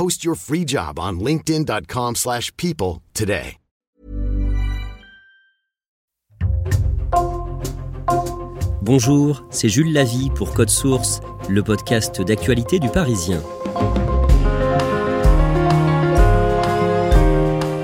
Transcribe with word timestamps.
Post 0.00 0.24
your 0.24 0.34
free 0.34 0.64
job 0.64 0.98
on 0.98 1.20
linkedin.com 1.20 2.14
slash 2.14 2.50
people 2.56 3.02
today. 3.12 3.58
Bonjour, 8.80 9.44
c'est 9.50 9.68
Jules 9.68 9.92
Lavie 9.92 10.30
pour 10.34 10.54
Code 10.54 10.70
Source, 10.70 11.20
le 11.50 11.62
podcast 11.62 12.22
d'actualité 12.22 12.78
du 12.78 12.88
Parisien. 12.88 13.42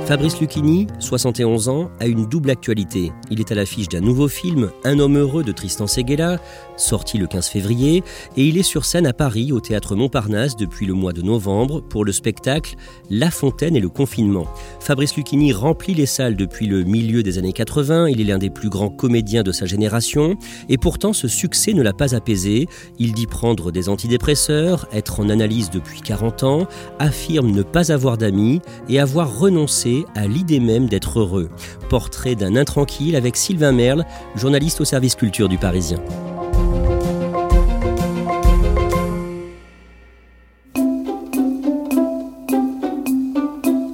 Fabrice 0.07 0.39
Lucchini, 0.41 0.87
71 1.01 1.69
ans, 1.69 1.91
a 1.99 2.07
une 2.07 2.27
double 2.27 2.51
actualité. 2.51 3.11
Il 3.29 3.41
est 3.41 3.51
à 3.51 3.57
l'affiche 3.57 3.89
d'un 3.89 4.01
nouveau 4.01 4.29
film, 4.29 4.71
Un 4.85 5.01
homme 5.01 5.19
heureux 5.19 5.43
de 5.43 5.51
Tristan 5.51 5.89
Seguela, 5.89 6.39
sorti 6.77 7.19
le 7.19 7.27
15 7.27 7.49
février, 7.49 8.05
et 8.37 8.47
il 8.47 8.57
est 8.57 8.63
sur 8.63 8.85
scène 8.85 9.09
à 9.09 9.13
Paris, 9.13 9.51
au 9.51 9.59
théâtre 9.59 9.97
Montparnasse, 9.97 10.55
depuis 10.55 10.87
le 10.87 10.95
mois 10.95 11.13
de 11.13 11.23
novembre, 11.23 11.81
pour 11.81 12.05
le 12.05 12.13
spectacle 12.13 12.77
La 13.11 13.33
Fontaine 13.33 13.75
et 13.75 13.81
le 13.81 13.89
confinement. 13.89 14.47
Fabrice 14.79 15.17
Lucchini 15.17 15.53
remplit 15.53 15.95
les 15.95 16.07
salles 16.07 16.37
depuis 16.37 16.69
le 16.69 16.85
milieu 16.85 17.25
des 17.25 17.39
années 17.39 17.53
80, 17.53 18.07
il 18.07 18.21
est 18.21 18.25
l'un 18.25 18.39
des 18.39 18.51
plus 18.51 18.69
grands 18.69 18.91
comédiens 18.91 19.43
de 19.43 19.51
sa 19.51 19.67
génération, 19.67 20.37
et 20.69 20.79
pourtant 20.79 21.15
ce 21.15 21.27
succès 21.27 21.73
ne 21.73 21.83
l'a 21.83 21.93
pas 21.93 22.15
apaisé. 22.15 22.69
Il 23.01 23.13
dit 23.13 23.27
prendre 23.27 23.73
des 23.73 23.89
antidépresseurs, 23.89 24.87
être 24.93 25.19
en 25.19 25.31
analyse 25.31 25.69
depuis 25.69 26.01
40 26.01 26.45
ans, 26.45 26.69
affirme 27.01 27.51
ne 27.51 27.63
pas 27.65 27.91
avoir 27.91 28.17
d'amis 28.17 28.61
et 28.89 29.01
avoir 29.01 29.37
renoncé 29.37 29.96
à 30.15 30.27
l'idée 30.27 30.61
même 30.61 30.87
d'être 30.87 31.21
heureux. 31.21 31.49
Portrait 31.89 32.35
d'un 32.35 32.57
intranquille 32.57 33.17
avec 33.17 33.37
Sylvain 33.37 33.73
Merle, 33.73 34.05
journaliste 34.35 34.81
au 34.81 34.85
service 34.85 35.15
culture 35.15 35.49
du 35.49 35.57
Parisien. 35.57 35.99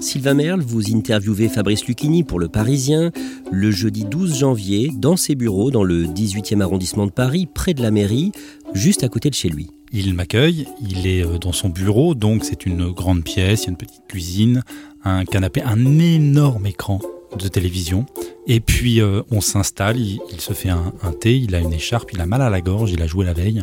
Sylvain 0.01 0.35
Merle, 0.35 0.61
vous 0.61 0.95
interviewez 0.95 1.49
Fabrice 1.49 1.87
Lucchini 1.87 2.23
pour 2.23 2.39
Le 2.39 2.49
Parisien 2.49 3.13
le 3.51 3.71
jeudi 3.71 4.05
12 4.05 4.39
janvier 4.39 4.91
dans 4.95 5.17
ses 5.17 5.35
bureaux 5.35 5.71
dans 5.71 5.85
le 5.85 6.07
18e 6.07 6.61
arrondissement 6.61 7.07
de 7.07 7.13
Paris, 7.13 7.47
près 7.47 7.75
de 7.75 7.83
la 7.83 7.91
mairie, 7.91 8.33
juste 8.73 9.05
à 9.05 9.09
côté 9.09 9.29
de 9.31 9.35
chez 9.35 9.51
lui. 9.51 9.69
Il 9.93 10.15
m'accueille, 10.15 10.67
il 10.81 11.07
est 11.07 11.23
euh, 11.23 11.39
dans 11.39 11.53
son 11.53 11.69
bureau, 11.69 12.15
donc 12.15 12.45
c'est 12.45 12.65
une 12.65 12.91
grande 12.91 13.25
pièce, 13.25 13.63
il 13.63 13.65
y 13.65 13.69
a 13.69 13.71
une 13.73 13.77
petite 13.77 14.07
cuisine, 14.09 14.63
un 15.05 15.25
canapé, 15.25 15.63
un 15.63 15.99
énorme 15.99 16.67
écran 16.67 17.01
de 17.39 17.49
télévision. 17.49 18.07
Et 18.47 18.61
puis 18.61 19.01
euh, 19.01 19.23
on 19.31 19.41
s'installe, 19.41 19.99
il, 19.99 20.21
se 20.39 20.53
fait 20.53 20.69
un, 20.69 20.93
thé, 21.21 21.37
il 21.37 21.55
a 21.55 21.61
une 21.61 21.73
écharpe, 21.73 22.13
il 22.13 22.21
a 22.21 22.27
mal 22.27 22.43
à 22.43 22.51
la 22.51 22.61
gorge, 22.61 22.93
il 22.93 23.03
a 23.03 23.07
joué 23.07 23.25
la 23.25 23.33
veille, 23.33 23.63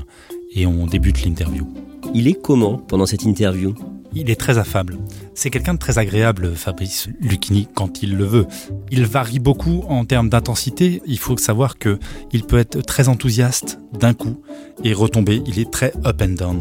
et 0.53 0.65
on 0.65 0.87
débute 0.87 1.23
l'interview. 1.23 1.67
Il 2.13 2.27
est 2.27 2.41
comment 2.41 2.77
pendant 2.77 3.05
cette 3.05 3.23
interview? 3.23 3.75
Il 4.15 4.31
est 4.31 4.39
très 4.39 4.57
affable. 4.57 4.97
C'est 5.35 5.51
quelqu'un 5.51 5.75
de 5.75 5.79
très 5.79 5.99
agréable, 5.99 6.55
Fabrice 6.55 7.09
Lucchini, 7.19 7.67
quand 7.75 8.01
il 8.01 8.15
le 8.17 8.25
veut. 8.25 8.47
Il 8.89 9.05
varie 9.05 9.37
beaucoup 9.37 9.83
en 9.87 10.03
termes 10.03 10.29
d'intensité. 10.29 11.01
Il 11.05 11.19
faut 11.19 11.37
savoir 11.37 11.77
que 11.77 11.99
il 12.31 12.43
peut 12.43 12.57
être 12.57 12.81
très 12.81 13.07
enthousiaste 13.07 13.79
d'un 13.93 14.15
coup 14.15 14.41
et 14.83 14.93
retomber. 14.93 15.43
Il 15.45 15.59
est 15.59 15.69
très 15.69 15.93
up 16.05 16.23
and 16.23 16.29
down. 16.29 16.59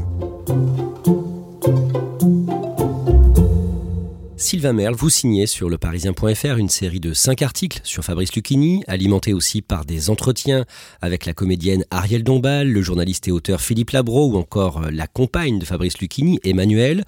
Sylvain 4.41 4.73
Merle, 4.73 4.95
vous 4.95 5.11
signez 5.11 5.49
sur 5.49 5.69
le 5.69 5.79
Parisien.fr 5.79 6.59
une 6.59 6.69
série 6.69 7.01
de 7.01 7.13
cinq 7.13 7.43
articles 7.43 7.81
sur 7.83 8.05
Fabrice 8.05 8.33
Lucchini, 8.37 8.85
alimentés 8.87 9.33
aussi 9.33 9.63
par 9.63 9.85
des 9.85 10.11
entretiens 10.11 10.65
avec 11.03 11.27
la 11.27 11.35
comédienne 11.35 11.85
Ariel 11.91 12.23
Dombal, 12.23 12.71
le 12.71 12.81
journaliste 12.81 13.27
et 13.27 13.33
auteur 13.33 13.61
Philippe 13.61 13.91
Labro 13.91 14.29
ou 14.29 14.37
encore 14.37 14.85
euh, 14.85 14.91
la 14.93 15.09
compagne 15.09 15.59
de 15.59 15.65
Fabrice 15.65 15.99
Lucchini, 15.99 16.39
Emmanuel. 16.45 17.05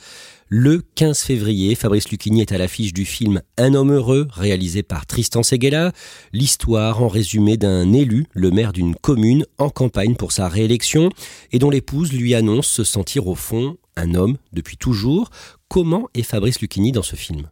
Le 0.48 0.82
15 0.96 1.20
février, 1.20 1.76
Fabrice 1.76 2.10
Lucchini 2.10 2.40
est 2.40 2.50
à 2.50 2.58
l'affiche 2.58 2.92
du 2.92 3.04
film 3.04 3.42
Un 3.56 3.74
homme 3.74 3.92
heureux, 3.92 4.26
réalisé 4.32 4.82
par 4.82 5.06
Tristan 5.06 5.44
Seguela. 5.44 5.92
L'histoire 6.32 7.00
en 7.00 7.06
résumé 7.06 7.56
d'un 7.56 7.92
élu, 7.92 8.26
le 8.32 8.50
maire 8.50 8.72
d'une 8.72 8.96
commune, 8.96 9.46
en 9.58 9.70
campagne 9.70 10.16
pour 10.16 10.32
sa 10.32 10.48
réélection, 10.48 11.10
et 11.52 11.60
dont 11.60 11.70
l'épouse 11.70 12.12
lui 12.12 12.34
annonce 12.34 12.66
se 12.66 12.82
sentir 12.82 13.28
au 13.28 13.36
fond 13.36 13.76
un 13.96 14.14
homme 14.14 14.36
depuis 14.52 14.76
toujours. 14.76 15.30
Comment 15.70 16.08
est 16.14 16.24
Fabrice 16.24 16.60
Lucchini 16.60 16.90
dans 16.90 17.04
ce 17.04 17.14
film 17.14 17.48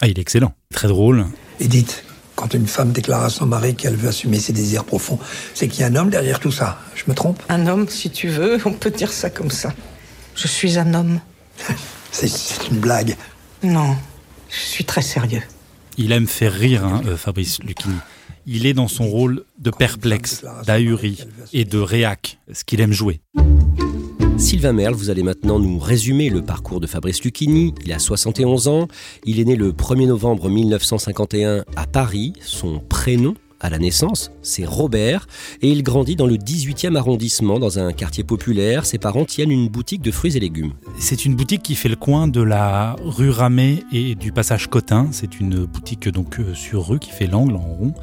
Ah, 0.00 0.08
il 0.08 0.18
est 0.18 0.20
excellent, 0.20 0.52
très 0.74 0.88
drôle. 0.88 1.26
Edith, 1.60 2.02
quand 2.34 2.54
une 2.54 2.66
femme 2.66 2.90
déclare 2.90 3.22
à 3.22 3.30
son 3.30 3.46
mari 3.46 3.76
qu'elle 3.76 3.94
veut 3.94 4.08
assumer 4.08 4.40
ses 4.40 4.52
désirs 4.52 4.84
profonds, 4.84 5.20
c'est 5.54 5.68
qu'il 5.68 5.82
y 5.82 5.84
a 5.84 5.86
un 5.86 5.94
homme 5.94 6.10
derrière 6.10 6.40
tout 6.40 6.50
ça. 6.50 6.80
Je 6.96 7.04
me 7.06 7.14
trompe? 7.14 7.40
Un 7.48 7.68
homme, 7.68 7.86
si 7.88 8.10
tu 8.10 8.26
veux, 8.26 8.58
on 8.64 8.72
peut 8.72 8.90
dire 8.90 9.12
ça 9.12 9.30
comme 9.30 9.52
ça. 9.52 9.72
Je 10.34 10.48
suis 10.48 10.76
un 10.76 10.92
homme. 10.92 11.20
c'est 12.10 12.68
une 12.68 12.80
blague. 12.80 13.14
Non, 13.62 13.94
je 14.50 14.58
suis 14.58 14.84
très 14.84 15.02
sérieux. 15.02 15.42
Il 15.98 16.10
aime 16.10 16.26
faire 16.26 16.52
rire, 16.52 16.84
hein, 16.84 17.00
euh, 17.06 17.16
Fabrice 17.16 17.62
Lucchini. 17.62 17.94
Il 18.44 18.66
est 18.66 18.74
dans 18.74 18.88
son 18.88 19.06
rôle 19.06 19.44
de 19.60 19.70
perplexe, 19.70 20.44
d'ahuri 20.66 21.20
et 21.52 21.64
de 21.64 21.78
réac, 21.78 22.40
ce 22.52 22.64
qu'il 22.64 22.80
aime 22.80 22.92
jouer. 22.92 23.20
Sylvain 24.42 24.72
Merle, 24.72 24.94
vous 24.94 25.08
allez 25.08 25.22
maintenant 25.22 25.60
nous 25.60 25.78
résumer 25.78 26.28
le 26.28 26.42
parcours 26.42 26.80
de 26.80 26.88
Fabrice 26.88 27.22
Lucchini. 27.22 27.72
Il 27.84 27.92
a 27.92 28.00
71 28.00 28.66
ans, 28.66 28.88
il 29.24 29.38
est 29.38 29.44
né 29.44 29.54
le 29.54 29.70
1er 29.70 30.08
novembre 30.08 30.50
1951 30.50 31.64
à 31.76 31.86
Paris. 31.86 32.32
Son 32.40 32.80
prénom 32.80 33.34
à 33.60 33.70
la 33.70 33.78
naissance, 33.78 34.32
c'est 34.42 34.64
Robert, 34.64 35.28
et 35.62 35.70
il 35.70 35.84
grandit 35.84 36.16
dans 36.16 36.26
le 36.26 36.34
18e 36.34 36.96
arrondissement, 36.96 37.60
dans 37.60 37.78
un 37.78 37.92
quartier 37.92 38.24
populaire. 38.24 38.84
Ses 38.84 38.98
parents 38.98 39.24
tiennent 39.24 39.52
une 39.52 39.68
boutique 39.68 40.02
de 40.02 40.10
fruits 40.10 40.36
et 40.36 40.40
légumes. 40.40 40.72
C'est 40.98 41.24
une 41.24 41.36
boutique 41.36 41.62
qui 41.62 41.76
fait 41.76 41.88
le 41.88 41.94
coin 41.94 42.26
de 42.26 42.42
la 42.42 42.96
rue 43.04 43.30
Ramée 43.30 43.84
et 43.92 44.16
du 44.16 44.32
passage 44.32 44.66
Cotin. 44.66 45.06
C'est 45.12 45.38
une 45.38 45.66
boutique 45.66 46.08
donc 46.08 46.40
euh, 46.40 46.52
sur 46.52 46.88
rue 46.88 46.98
qui 46.98 47.10
fait 47.10 47.28
l'angle 47.28 47.54
en 47.54 47.60
rond. 47.60 47.94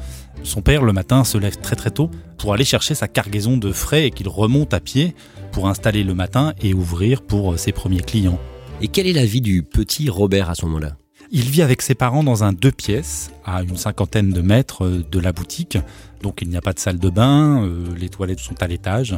Son 0.42 0.62
père, 0.62 0.82
le 0.82 0.94
matin, 0.94 1.22
se 1.24 1.36
lève 1.36 1.58
très 1.58 1.76
très 1.76 1.90
tôt 1.90 2.10
pour 2.38 2.54
aller 2.54 2.64
chercher 2.64 2.94
sa 2.94 3.08
cargaison 3.08 3.58
de 3.58 3.70
frais 3.72 4.06
et 4.06 4.10
qu'il 4.10 4.28
remonte 4.28 4.72
à 4.72 4.80
pied 4.80 5.14
pour 5.52 5.68
installer 5.68 6.04
le 6.04 6.14
matin 6.14 6.54
et 6.62 6.74
ouvrir 6.74 7.22
pour 7.22 7.58
ses 7.58 7.72
premiers 7.72 8.00
clients. 8.00 8.38
Et 8.80 8.88
quelle 8.88 9.06
est 9.06 9.12
la 9.12 9.26
vie 9.26 9.40
du 9.40 9.62
petit 9.62 10.08
Robert 10.08 10.48
à 10.48 10.54
ce 10.54 10.64
moment-là? 10.66 10.96
Il 11.32 11.48
vit 11.48 11.62
avec 11.62 11.80
ses 11.80 11.94
parents 11.94 12.24
dans 12.24 12.42
un 12.42 12.52
deux 12.52 12.72
pièces, 12.72 13.30
à 13.44 13.62
une 13.62 13.76
cinquantaine 13.76 14.30
de 14.30 14.40
mètres 14.40 14.88
de 14.88 15.20
la 15.20 15.32
boutique. 15.32 15.78
Donc 16.22 16.42
il 16.42 16.48
n'y 16.48 16.56
a 16.56 16.60
pas 16.60 16.72
de 16.72 16.80
salle 16.80 16.98
de 16.98 17.08
bain, 17.08 17.62
euh, 17.62 17.84
les 17.96 18.08
toilettes 18.08 18.40
sont 18.40 18.60
à 18.60 18.66
l'étage. 18.66 19.16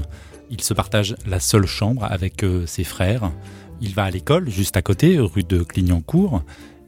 Il 0.50 0.60
se 0.60 0.74
partage 0.74 1.16
la 1.26 1.40
seule 1.40 1.64
chambre 1.64 2.04
avec 2.04 2.42
euh, 2.42 2.66
ses 2.66 2.84
frères. 2.84 3.32
Il 3.80 3.94
va 3.94 4.04
à 4.04 4.10
l'école 4.10 4.50
juste 4.50 4.76
à 4.76 4.82
côté, 4.82 5.18
rue 5.18 5.42
de 5.42 5.62
Clignancourt. 5.62 6.42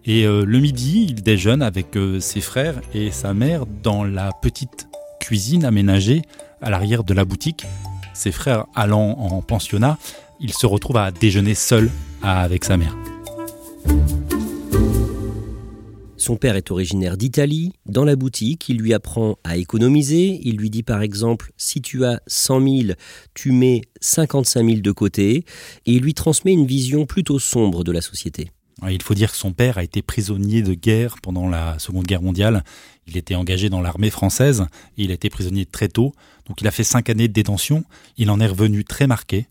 Et 0.04 0.26
euh, 0.26 0.44
le 0.44 0.60
midi, 0.60 1.06
il 1.08 1.22
déjeune 1.22 1.62
avec 1.62 1.96
ses 2.20 2.42
frères 2.42 2.80
et 2.92 3.10
sa 3.10 3.32
mère 3.32 3.64
dans 3.82 4.04
la 4.04 4.30
petite 4.42 4.88
cuisine 5.20 5.64
aménagée 5.64 6.20
à 6.60 6.68
l'arrière 6.68 7.02
de 7.02 7.14
la 7.14 7.24
boutique. 7.24 7.64
Ses 8.14 8.32
frères 8.32 8.66
allant 8.74 9.10
en 9.18 9.42
pensionnat, 9.42 9.98
il 10.40 10.52
se 10.52 10.66
retrouve 10.66 10.96
à 10.96 11.10
déjeuner 11.10 11.54
seul 11.54 11.90
avec 12.22 12.64
sa 12.64 12.76
mère. 12.76 12.96
Son 16.16 16.36
père 16.36 16.56
est 16.56 16.70
originaire 16.70 17.18
d'Italie. 17.18 17.74
Dans 17.84 18.06
la 18.06 18.16
boutique, 18.16 18.70
il 18.70 18.78
lui 18.78 18.94
apprend 18.94 19.36
à 19.44 19.58
économiser. 19.58 20.40
Il 20.42 20.56
lui 20.56 20.70
dit 20.70 20.82
par 20.82 21.02
exemple, 21.02 21.52
si 21.58 21.82
tu 21.82 22.06
as 22.06 22.22
100 22.26 22.60
000, 22.60 22.92
tu 23.34 23.52
mets 23.52 23.82
55 24.00 24.64
000 24.66 24.80
de 24.80 24.90
côté. 24.90 25.44
Et 25.84 25.92
il 25.92 26.00
lui 26.00 26.14
transmet 26.14 26.52
une 26.52 26.64
vision 26.64 27.04
plutôt 27.04 27.38
sombre 27.38 27.84
de 27.84 27.92
la 27.92 28.00
société. 28.00 28.48
Il 28.90 29.02
faut 29.02 29.14
dire 29.14 29.30
que 29.30 29.36
son 29.36 29.52
père 29.52 29.78
a 29.78 29.84
été 29.84 30.02
prisonnier 30.02 30.62
de 30.62 30.74
guerre 30.74 31.16
pendant 31.22 31.48
la 31.48 31.78
Seconde 31.78 32.06
Guerre 32.06 32.22
mondiale. 32.22 32.64
Il 33.06 33.16
était 33.16 33.34
engagé 33.34 33.70
dans 33.70 33.80
l'armée 33.80 34.10
française 34.10 34.66
et 34.98 35.04
il 35.04 35.10
a 35.10 35.14
été 35.14 35.30
prisonnier 35.30 35.64
très 35.64 35.88
tôt. 35.88 36.12
Donc 36.46 36.60
il 36.60 36.66
a 36.66 36.70
fait 36.70 36.84
cinq 36.84 37.08
années 37.08 37.28
de 37.28 37.32
détention. 37.32 37.84
Il 38.16 38.30
en 38.30 38.40
est 38.40 38.46
revenu 38.46 38.84
très 38.84 39.06
marqué. 39.06 39.46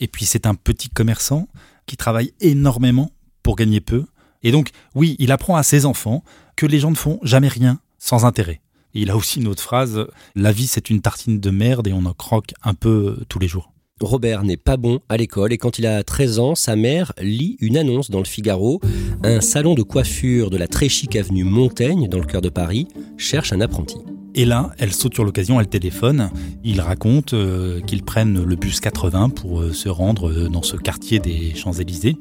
Et 0.00 0.08
puis 0.08 0.24
c'est 0.24 0.46
un 0.46 0.54
petit 0.54 0.88
commerçant 0.88 1.48
qui 1.86 1.96
travaille 1.96 2.32
énormément 2.40 3.12
pour 3.42 3.56
gagner 3.56 3.80
peu. 3.80 4.06
Et 4.42 4.50
donc 4.50 4.70
oui, 4.94 5.16
il 5.18 5.32
apprend 5.32 5.56
à 5.56 5.62
ses 5.62 5.84
enfants 5.84 6.24
que 6.56 6.66
les 6.66 6.80
gens 6.80 6.90
ne 6.90 6.96
font 6.96 7.18
jamais 7.22 7.48
rien 7.48 7.78
sans 7.98 8.24
intérêt. 8.24 8.60
Il 8.94 9.10
a 9.10 9.16
aussi 9.16 9.40
une 9.40 9.48
autre 9.48 9.62
phrase, 9.62 10.06
la 10.34 10.52
vie 10.52 10.66
c'est 10.66 10.90
une 10.90 11.00
tartine 11.00 11.40
de 11.40 11.50
merde 11.50 11.88
et 11.88 11.92
on 11.92 12.04
en 12.04 12.14
croque 12.14 12.52
un 12.62 12.74
peu 12.74 13.24
tous 13.28 13.38
les 13.38 13.48
jours. 13.48 13.71
Robert 14.02 14.42
n'est 14.42 14.56
pas 14.56 14.76
bon 14.76 15.00
à 15.08 15.16
l'école 15.16 15.52
et 15.52 15.58
quand 15.58 15.78
il 15.78 15.86
a 15.86 16.02
13 16.02 16.38
ans, 16.38 16.54
sa 16.54 16.76
mère 16.76 17.12
lit 17.20 17.56
une 17.60 17.76
annonce 17.76 18.10
dans 18.10 18.18
le 18.18 18.24
Figaro. 18.24 18.80
Un 19.22 19.40
salon 19.40 19.74
de 19.74 19.82
coiffure 19.82 20.50
de 20.50 20.56
la 20.56 20.68
très 20.68 20.88
chic 20.88 21.16
avenue 21.16 21.44
Montaigne, 21.44 22.08
dans 22.08 22.18
le 22.18 22.26
cœur 22.26 22.40
de 22.40 22.48
Paris, 22.48 22.88
cherche 23.16 23.52
un 23.52 23.60
apprenti. 23.60 23.96
Et 24.34 24.46
là, 24.46 24.70
elle 24.78 24.92
saute 24.92 25.14
sur 25.14 25.24
l'occasion, 25.24 25.60
elle 25.60 25.68
téléphone. 25.68 26.30
Il 26.64 26.80
raconte 26.80 27.34
euh, 27.34 27.80
qu'ils 27.80 28.02
prennent 28.02 28.42
le 28.42 28.56
bus 28.56 28.80
80 28.80 29.28
pour 29.28 29.60
euh, 29.60 29.72
se 29.72 29.90
rendre 29.90 30.30
euh, 30.30 30.48
dans 30.48 30.62
ce 30.62 30.76
quartier 30.76 31.18
des 31.18 31.54
Champs-Élysées. 31.54 32.16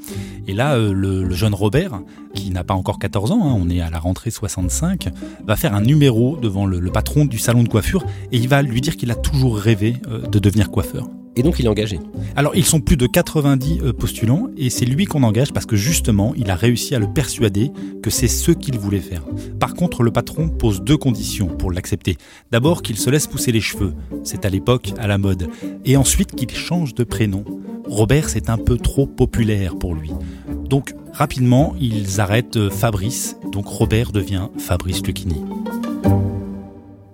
Et 0.47 0.53
là, 0.53 0.77
le, 0.77 1.29
jeune 1.31 1.53
Robert, 1.53 2.01
qui 2.33 2.51
n'a 2.51 2.65
pas 2.65 2.73
encore 2.73 2.99
14 2.99 3.31
ans, 3.31 3.41
hein, 3.43 3.57
on 3.57 3.69
est 3.69 3.79
à 3.79 3.89
la 3.89 3.99
rentrée 3.99 4.29
65, 4.29 5.09
va 5.47 5.55
faire 5.55 5.73
un 5.73 5.81
numéro 5.81 6.35
devant 6.35 6.65
le 6.65 6.91
patron 6.91 7.23
du 7.25 7.37
salon 7.37 7.63
de 7.63 7.69
coiffure 7.69 8.03
et 8.31 8.37
il 8.37 8.49
va 8.49 8.61
lui 8.61 8.81
dire 8.81 8.97
qu'il 8.97 9.11
a 9.11 9.15
toujours 9.15 9.57
rêvé 9.57 9.95
de 10.29 10.39
devenir 10.39 10.69
coiffeur. 10.69 11.07
Et 11.35 11.43
donc 11.43 11.59
il 11.59 11.65
est 11.65 11.69
engagé. 11.69 11.99
Alors 12.35 12.55
ils 12.55 12.65
sont 12.65 12.81
plus 12.81 12.97
de 12.97 13.07
90 13.07 13.79
euh, 13.81 13.93
postulants 13.93 14.49
et 14.57 14.69
c'est 14.69 14.85
lui 14.85 15.05
qu'on 15.05 15.23
engage 15.23 15.53
parce 15.53 15.65
que 15.65 15.75
justement 15.75 16.33
il 16.35 16.49
a 16.51 16.55
réussi 16.55 16.93
à 16.93 16.99
le 16.99 17.07
persuader 17.07 17.71
que 18.03 18.09
c'est 18.09 18.27
ce 18.27 18.51
qu'il 18.51 18.77
voulait 18.77 18.99
faire. 18.99 19.23
Par 19.59 19.73
contre 19.73 20.03
le 20.03 20.11
patron 20.11 20.49
pose 20.49 20.81
deux 20.81 20.97
conditions 20.97 21.47
pour 21.47 21.71
l'accepter. 21.71 22.17
D'abord 22.51 22.81
qu'il 22.81 22.97
se 22.97 23.09
laisse 23.09 23.27
pousser 23.27 23.51
les 23.51 23.61
cheveux, 23.61 23.93
c'est 24.23 24.45
à 24.45 24.49
l'époque 24.49 24.93
à 24.97 25.07
la 25.07 25.17
mode, 25.17 25.49
et 25.85 25.95
ensuite 25.95 26.35
qu'il 26.35 26.51
change 26.51 26.93
de 26.95 27.03
prénom. 27.03 27.45
Robert 27.87 28.29
c'est 28.29 28.49
un 28.49 28.57
peu 28.57 28.77
trop 28.77 29.05
populaire 29.05 29.77
pour 29.77 29.95
lui. 29.95 30.11
Donc 30.65 30.93
rapidement 31.13 31.75
ils 31.79 32.19
arrêtent 32.19 32.57
euh, 32.57 32.69
Fabrice, 32.69 33.37
donc 33.51 33.67
Robert 33.67 34.11
devient 34.11 34.49
Fabrice 34.57 35.01
Lucchini. 35.05 35.41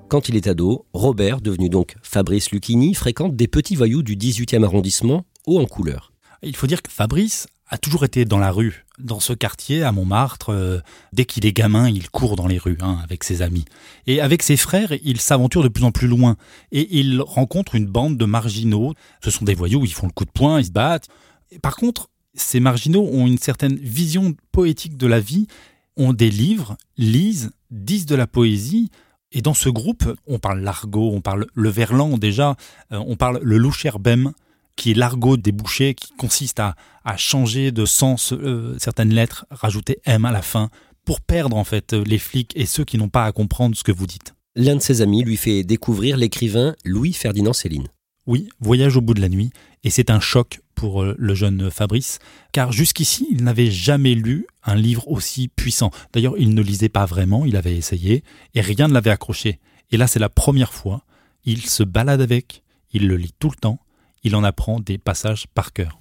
Quand 0.09 0.29
il 0.29 0.37
est 0.37 0.47
ado, 0.47 0.85
Robert, 0.93 1.41
devenu 1.41 1.69
donc 1.69 1.95
Fabrice 2.01 2.51
Lucchini, 2.51 2.93
fréquente 2.93 3.35
des 3.35 3.49
petits 3.49 3.75
voyous 3.75 4.03
du 4.03 4.15
18e 4.15 4.63
arrondissement, 4.63 5.25
haut 5.45 5.59
en 5.59 5.65
couleur. 5.65 6.13
Il 6.43 6.55
faut 6.55 6.65
dire 6.65 6.81
que 6.81 6.89
Fabrice 6.89 7.47
a 7.67 7.77
toujours 7.77 8.05
été 8.05 8.23
dans 8.23 8.37
la 8.37 8.49
rue, 8.49 8.85
dans 8.99 9.19
ce 9.19 9.33
quartier 9.33 9.83
à 9.83 9.91
Montmartre. 9.91 10.51
Euh, 10.51 10.79
dès 11.11 11.25
qu'il 11.25 11.45
est 11.45 11.51
gamin, 11.51 11.89
il 11.89 12.09
court 12.09 12.37
dans 12.37 12.47
les 12.47 12.57
rues 12.57 12.77
hein, 12.79 12.99
avec 13.03 13.25
ses 13.25 13.41
amis. 13.41 13.65
Et 14.05 14.21
avec 14.21 14.43
ses 14.43 14.55
frères, 14.55 14.93
il 15.03 15.19
s'aventure 15.19 15.61
de 15.61 15.67
plus 15.67 15.83
en 15.83 15.91
plus 15.91 16.07
loin. 16.07 16.37
Et 16.71 16.87
il 16.99 17.19
rencontre 17.19 17.75
une 17.75 17.87
bande 17.87 18.15
de 18.15 18.25
marginaux. 18.25 18.93
Ce 19.21 19.29
sont 19.29 19.43
des 19.43 19.55
voyous, 19.55 19.83
ils 19.83 19.93
font 19.93 20.07
le 20.07 20.13
coup 20.13 20.23
de 20.23 20.31
poing, 20.31 20.61
ils 20.61 20.67
se 20.67 20.71
battent. 20.71 21.09
Par 21.61 21.75
contre, 21.75 22.09
ces 22.33 22.61
marginaux 22.61 23.09
ont 23.11 23.27
une 23.27 23.39
certaine 23.39 23.75
vision 23.75 24.35
poétique 24.53 24.95
de 24.95 25.07
la 25.07 25.19
vie, 25.19 25.47
ont 25.97 26.13
des 26.13 26.29
livres, 26.29 26.77
lisent, 26.97 27.51
disent 27.71 28.05
de 28.05 28.15
la 28.15 28.27
poésie, 28.27 28.89
et 29.31 29.41
dans 29.41 29.53
ce 29.53 29.69
groupe, 29.69 30.15
on 30.25 30.39
parle 30.39 30.61
l'argot, 30.61 31.11
on 31.13 31.21
parle 31.21 31.47
le 31.53 31.69
verlan 31.69 32.17
déjà, 32.17 32.55
euh, 32.91 33.03
on 33.05 33.15
parle 33.15 33.39
le 33.43 33.57
loucherbem, 33.57 34.31
qui 34.75 34.91
est 34.91 34.93
l'argot 34.93 35.37
des 35.37 35.51
bouchers, 35.51 35.95
qui 35.95 36.13
consiste 36.13 36.59
à, 36.59 36.75
changer 37.15 37.71
de 37.71 37.85
sens 37.85 38.33
euh, 38.33 38.75
certaines 38.79 39.13
lettres, 39.13 39.45
rajouter 39.49 39.99
M 40.05 40.25
à 40.25 40.31
la 40.31 40.41
fin, 40.41 40.69
pour 41.05 41.21
perdre 41.21 41.55
en 41.55 41.63
fait 41.63 41.93
les 41.93 42.19
flics 42.19 42.51
et 42.55 42.65
ceux 42.65 42.83
qui 42.83 42.97
n'ont 42.97 43.07
pas 43.09 43.25
à 43.25 43.31
comprendre 43.31 43.77
ce 43.77 43.83
que 43.83 43.93
vous 43.93 44.07
dites. 44.07 44.33
L'un 44.55 44.75
de 44.75 44.81
ses 44.81 45.01
amis 45.01 45.23
lui 45.23 45.37
fait 45.37 45.63
découvrir 45.63 46.17
l'écrivain 46.17 46.75
Louis-Ferdinand 46.83 47.53
Céline. 47.53 47.87
Oui, 48.25 48.49
Voyage 48.59 48.97
au 48.97 49.01
bout 49.01 49.13
de 49.13 49.21
la 49.21 49.29
nuit, 49.29 49.51
et 49.83 49.89
c'est 49.89 50.09
un 50.09 50.19
choc 50.19 50.59
pour 50.77 51.01
euh, 51.01 51.15
le 51.17 51.33
jeune 51.33 51.71
Fabrice, 51.71 52.19
car 52.53 52.71
jusqu'ici, 52.71 53.27
il 53.31 53.43
n'avait 53.43 53.71
jamais 53.71 54.13
lu 54.13 54.45
un 54.63 54.75
livre 54.75 55.07
aussi 55.07 55.49
puissant. 55.49 55.91
D'ailleurs, 56.13 56.35
il 56.37 56.53
ne 56.53 56.61
lisait 56.61 56.87
pas 56.87 57.05
vraiment, 57.05 57.45
il 57.45 57.57
avait 57.57 57.75
essayé, 57.75 58.23
et 58.53 58.61
rien 58.61 58.87
ne 58.87 58.93
l'avait 58.93 59.09
accroché. 59.09 59.59
Et 59.91 59.97
là, 59.97 60.07
c'est 60.07 60.19
la 60.19 60.29
première 60.29 60.73
fois, 60.73 61.03
il 61.43 61.65
se 61.65 61.83
balade 61.83 62.21
avec, 62.21 62.63
il 62.93 63.07
le 63.07 63.17
lit 63.17 63.33
tout 63.39 63.49
le 63.49 63.55
temps, 63.55 63.79
il 64.23 64.35
en 64.35 64.43
apprend 64.43 64.79
des 64.79 64.99
passages 64.99 65.47
par 65.47 65.73
cœur. 65.73 65.99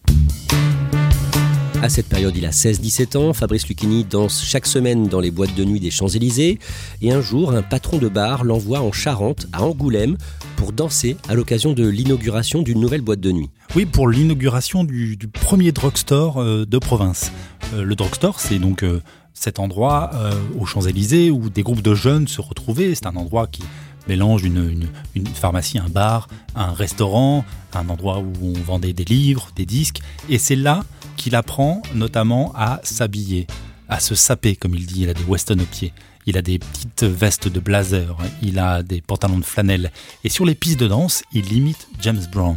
À 1.83 1.91
cette 1.91 2.09
période, 2.09 2.35
il 2.37 2.47
a 2.47 2.51
16-17 2.51 3.19
ans. 3.19 3.33
Fabrice 3.33 3.69
Lucchini 3.69 4.05
danse 4.05 4.43
chaque 4.43 4.67
semaine 4.67 5.09
dans 5.09 5.21
les 5.21 5.31
boîtes 5.31 5.55
de 5.55 5.63
nuit 5.63 5.79
des 5.79 5.91
Champs-Élysées. 5.91 6.59
Et 7.03 7.13
un 7.13 7.21
jour, 7.21 7.53
un 7.53 7.63
patron 7.63 7.99
de 7.99 8.09
bar 8.09 8.45
l'envoie 8.45 8.81
en 8.81 8.93
Charente, 8.93 9.47
à 9.53 9.63
Angoulême, 9.63 10.17
pour 10.57 10.73
danser 10.73 11.17
à 11.29 11.35
l'occasion 11.35 11.75
de 11.75 11.87
l'inauguration 11.87 12.63
d'une 12.63 12.81
nouvelle 12.81 13.03
boîte 13.03 13.21
de 13.21 13.31
nuit. 13.31 13.51
Oui, 13.75 13.85
pour 13.85 14.09
l'inauguration 14.09 14.85
du, 14.85 15.19
premier 15.33 15.71
drugstore 15.71 16.39
euh, 16.39 16.65
de 16.65 16.79
province. 16.79 17.31
Euh, 17.75 17.85
le 17.85 17.95
drugstore, 17.95 18.41
c'est 18.41 18.59
donc 18.59 18.83
euh, 18.83 19.03
cet 19.35 19.59
endroit 19.59 20.13
aux 20.59 20.65
Champs-Élysées 20.65 21.31
où 21.31 21.51
des 21.51 21.63
groupes 21.63 21.83
de 21.83 21.95
jeunes 21.95 22.27
se 22.27 22.41
retrouvaient. 22.41 22.95
C'est 22.95 23.07
un 23.07 23.17
endroit 23.17 23.47
qui 23.47 23.63
mélange 24.09 24.45
une, 24.45 24.89
pharmacie, 25.35 25.79
un 25.79 25.89
bar, 25.89 26.29
un 26.55 26.73
restaurant, 26.73 27.45
un 27.75 27.89
endroit 27.91 28.21
où 28.21 28.33
on 28.43 28.61
vendait 28.61 28.95
des 28.95 29.05
livres, 29.05 29.51
des 29.55 29.67
disques. 29.67 30.01
Et 30.31 30.39
c'est 30.39 30.57
là 30.57 30.85
qu'il 31.27 31.35
apprend 31.35 31.83
notamment 31.93 32.53
à 32.55 32.79
s'habiller, 32.85 33.49
à 33.89 33.99
se 33.99 34.15
saper, 34.15 34.55
comme 34.55 34.77
il 34.77 34.87
dit. 34.87 35.03
Il 35.03 35.09
a 35.09 35.15
des 35.15 35.25
weston 35.25 35.59
aux 35.59 35.65
pieds. 35.65 35.93
Il 36.25 36.39
a 36.39 36.43
des 36.43 36.61
petites 36.61 37.03
vestes 37.03 37.49
de 37.49 37.59
blazer, 37.59 38.17
il 38.43 38.61
a 38.61 38.85
des 38.85 39.01
pantalons 39.01 39.41
de 39.41 39.45
flanelle. 39.45 39.91
Et 40.23 40.29
sur 40.29 40.45
les 40.45 40.55
pistes 40.55 40.79
de 40.79 40.87
danse, 40.87 41.25
il 41.33 41.53
imite 41.53 41.89
James 42.01 42.23
Brown. 42.31 42.55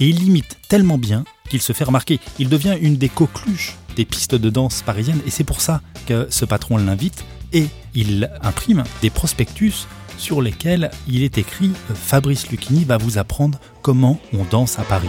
Et 0.00 0.08
il 0.08 0.22
imite 0.22 0.56
tellement 0.70 0.96
bien 0.96 1.24
qu'il 1.50 1.60
se 1.60 1.74
fait 1.74 1.84
remarquer. 1.84 2.18
Il 2.38 2.48
devient 2.48 2.78
une 2.80 2.96
des 2.96 3.10
coqueluches 3.10 3.76
des 3.94 4.06
pistes 4.06 4.34
de 4.34 4.48
danse 4.48 4.80
parisiennes 4.80 5.20
et 5.26 5.30
c'est 5.30 5.44
pour 5.44 5.60
ça 5.60 5.82
que 6.06 6.28
ce 6.30 6.46
patron 6.46 6.78
l'invite 6.78 7.26
et 7.52 7.66
il 7.94 8.30
imprime 8.40 8.84
des 9.02 9.10
prospectus 9.10 9.86
sur 10.16 10.40
lesquels 10.40 10.90
il 11.08 11.22
est 11.22 11.36
écrit 11.36 11.72
Fabrice 11.94 12.48
Lucchini 12.48 12.84
va 12.84 12.96
vous 12.96 13.18
apprendre 13.18 13.58
comment 13.82 14.18
on 14.32 14.44
danse 14.44 14.78
à 14.78 14.82
Paris 14.84 15.08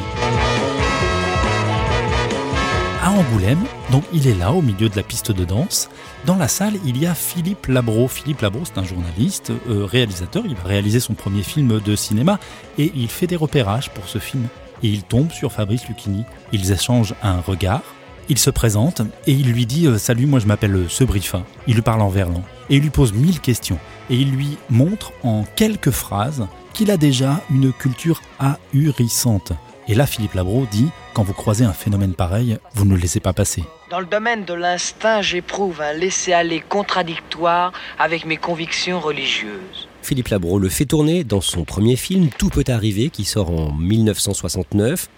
Angoulême. 3.20 3.60
Donc 3.92 4.06
il 4.14 4.28
est 4.28 4.34
là 4.34 4.54
au 4.54 4.62
milieu 4.62 4.88
de 4.88 4.96
la 4.96 5.04
piste 5.04 5.34
de 5.34 5.44
danse. 5.44 5.90
Dans 6.26 6.38
la 6.38 6.48
salle, 6.48 6.76
il 6.86 6.98
y 6.98 7.06
a 7.06 7.14
Philippe 7.14 7.68
Labro. 7.68 8.08
Philippe 8.08 8.40
Labro, 8.40 8.62
c'est 8.64 8.78
un 8.78 8.86
journaliste, 8.86 9.52
euh, 9.68 9.84
réalisateur. 9.84 10.44
Il 10.46 10.56
va 10.56 10.64
réaliser 10.64 11.02
son 11.02 11.16
premier 11.16 11.44
film 11.44 11.82
de 11.82 11.96
cinéma 11.98 12.40
et 12.78 12.94
il 12.96 13.10
fait 13.10 13.28
des 13.28 13.36
repérages 13.36 13.90
pour 13.90 14.08
ce 14.08 14.20
film. 14.20 14.48
Et 14.84 14.88
il 14.88 15.04
tombe 15.04 15.32
sur 15.32 15.52
Fabrice 15.52 15.86
Lucchini. 15.90 16.24
Ils 16.54 16.72
échangent 16.72 17.14
un 17.22 17.42
regard. 17.42 17.82
Il 18.30 18.38
se 18.38 18.52
présente 18.52 19.02
et 19.28 19.34
il 19.34 19.52
lui 19.52 19.66
dit 19.66 19.88
euh, 19.88 19.98
Salut, 19.98 20.26
moi 20.26 20.40
je 20.40 20.48
m'appelle 20.48 20.76
euh, 20.76 20.88
Sebrifa. 20.88 21.44
Il 21.68 21.76
lui 21.76 21.82
parle 21.82 22.02
en 22.02 22.10
verlan 22.10 22.42
et 22.70 22.78
il 22.78 22.84
lui 22.84 22.90
pose 22.90 23.12
mille 23.12 23.42
questions. 23.42 23.80
Et 24.10 24.16
il 24.16 24.32
lui 24.32 24.58
montre 24.70 25.12
en 25.24 25.44
quelques 25.58 25.92
phrases 25.92 26.48
qu'il 26.74 26.90
a 26.90 26.96
déjà 26.96 27.42
une 27.52 27.74
culture 27.74 28.22
ahurissante. 28.40 29.52
Et 29.90 29.96
là, 29.96 30.06
Philippe 30.06 30.36
Labro 30.36 30.68
dit 30.72 30.88
Quand 31.14 31.24
vous 31.24 31.34
croisez 31.34 31.66
un 31.66 31.74
phénomène 31.74 32.14
pareil, 32.14 32.58
vous 32.74 32.86
ne 32.86 32.94
le 32.94 33.02
laissez 33.02 33.20
pas 33.20 33.34
passer. 33.34 33.64
Dans 33.90 34.00
le 34.00 34.06
domaine 34.06 34.46
de 34.46 34.54
l'instinct, 34.54 35.22
j'éprouve 35.22 35.82
un 35.82 35.94
laisser-aller 35.94 36.62
contradictoire 36.62 37.74
avec 37.98 38.26
mes 38.26 38.38
convictions 38.38 39.00
religieuses. 39.00 39.88
Philippe 40.04 40.28
Labro 40.30 40.60
le 40.60 40.70
fait 40.70 40.86
tourner 40.86 41.24
dans 41.24 41.42
son 41.42 41.66
premier 41.66 41.96
film 41.96 42.30
Tout 42.30 42.50
peut 42.50 42.64
arriver 42.68 43.10
qui 43.10 43.26
sort 43.26 43.50
en 43.50 43.74
1969. 43.74 45.10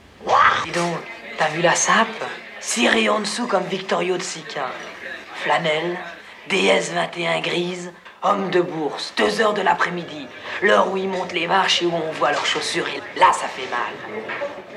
Dis 0.65 0.71
donc, 0.71 0.97
t'as 1.37 1.49
vu 1.49 1.61
la 1.61 1.75
sape? 1.75 2.07
Ciré 2.59 3.09
en 3.09 3.19
dessous 3.19 3.47
comme 3.47 3.63
Victorio 3.69 4.17
de 4.17 4.23
Sica. 4.23 4.67
Flanelle, 5.43 5.97
DS 6.49 6.93
21 6.93 7.41
grise, 7.41 7.91
homme 8.23 8.51
de 8.51 8.61
bourse, 8.61 9.13
deux 9.17 9.41
heures 9.41 9.53
de 9.53 9.61
l'après-midi, 9.61 10.27
l'heure 10.61 10.91
où 10.91 10.97
ils 10.97 11.07
montent 11.07 11.33
les 11.33 11.47
marches 11.47 11.81
et 11.81 11.85
où 11.85 11.93
on 11.93 12.11
voit 12.13 12.31
leurs 12.31 12.45
chaussures, 12.45 12.87
et 12.87 13.19
là 13.19 13.31
ça 13.33 13.47
fait 13.47 13.69
mal. 13.69 14.21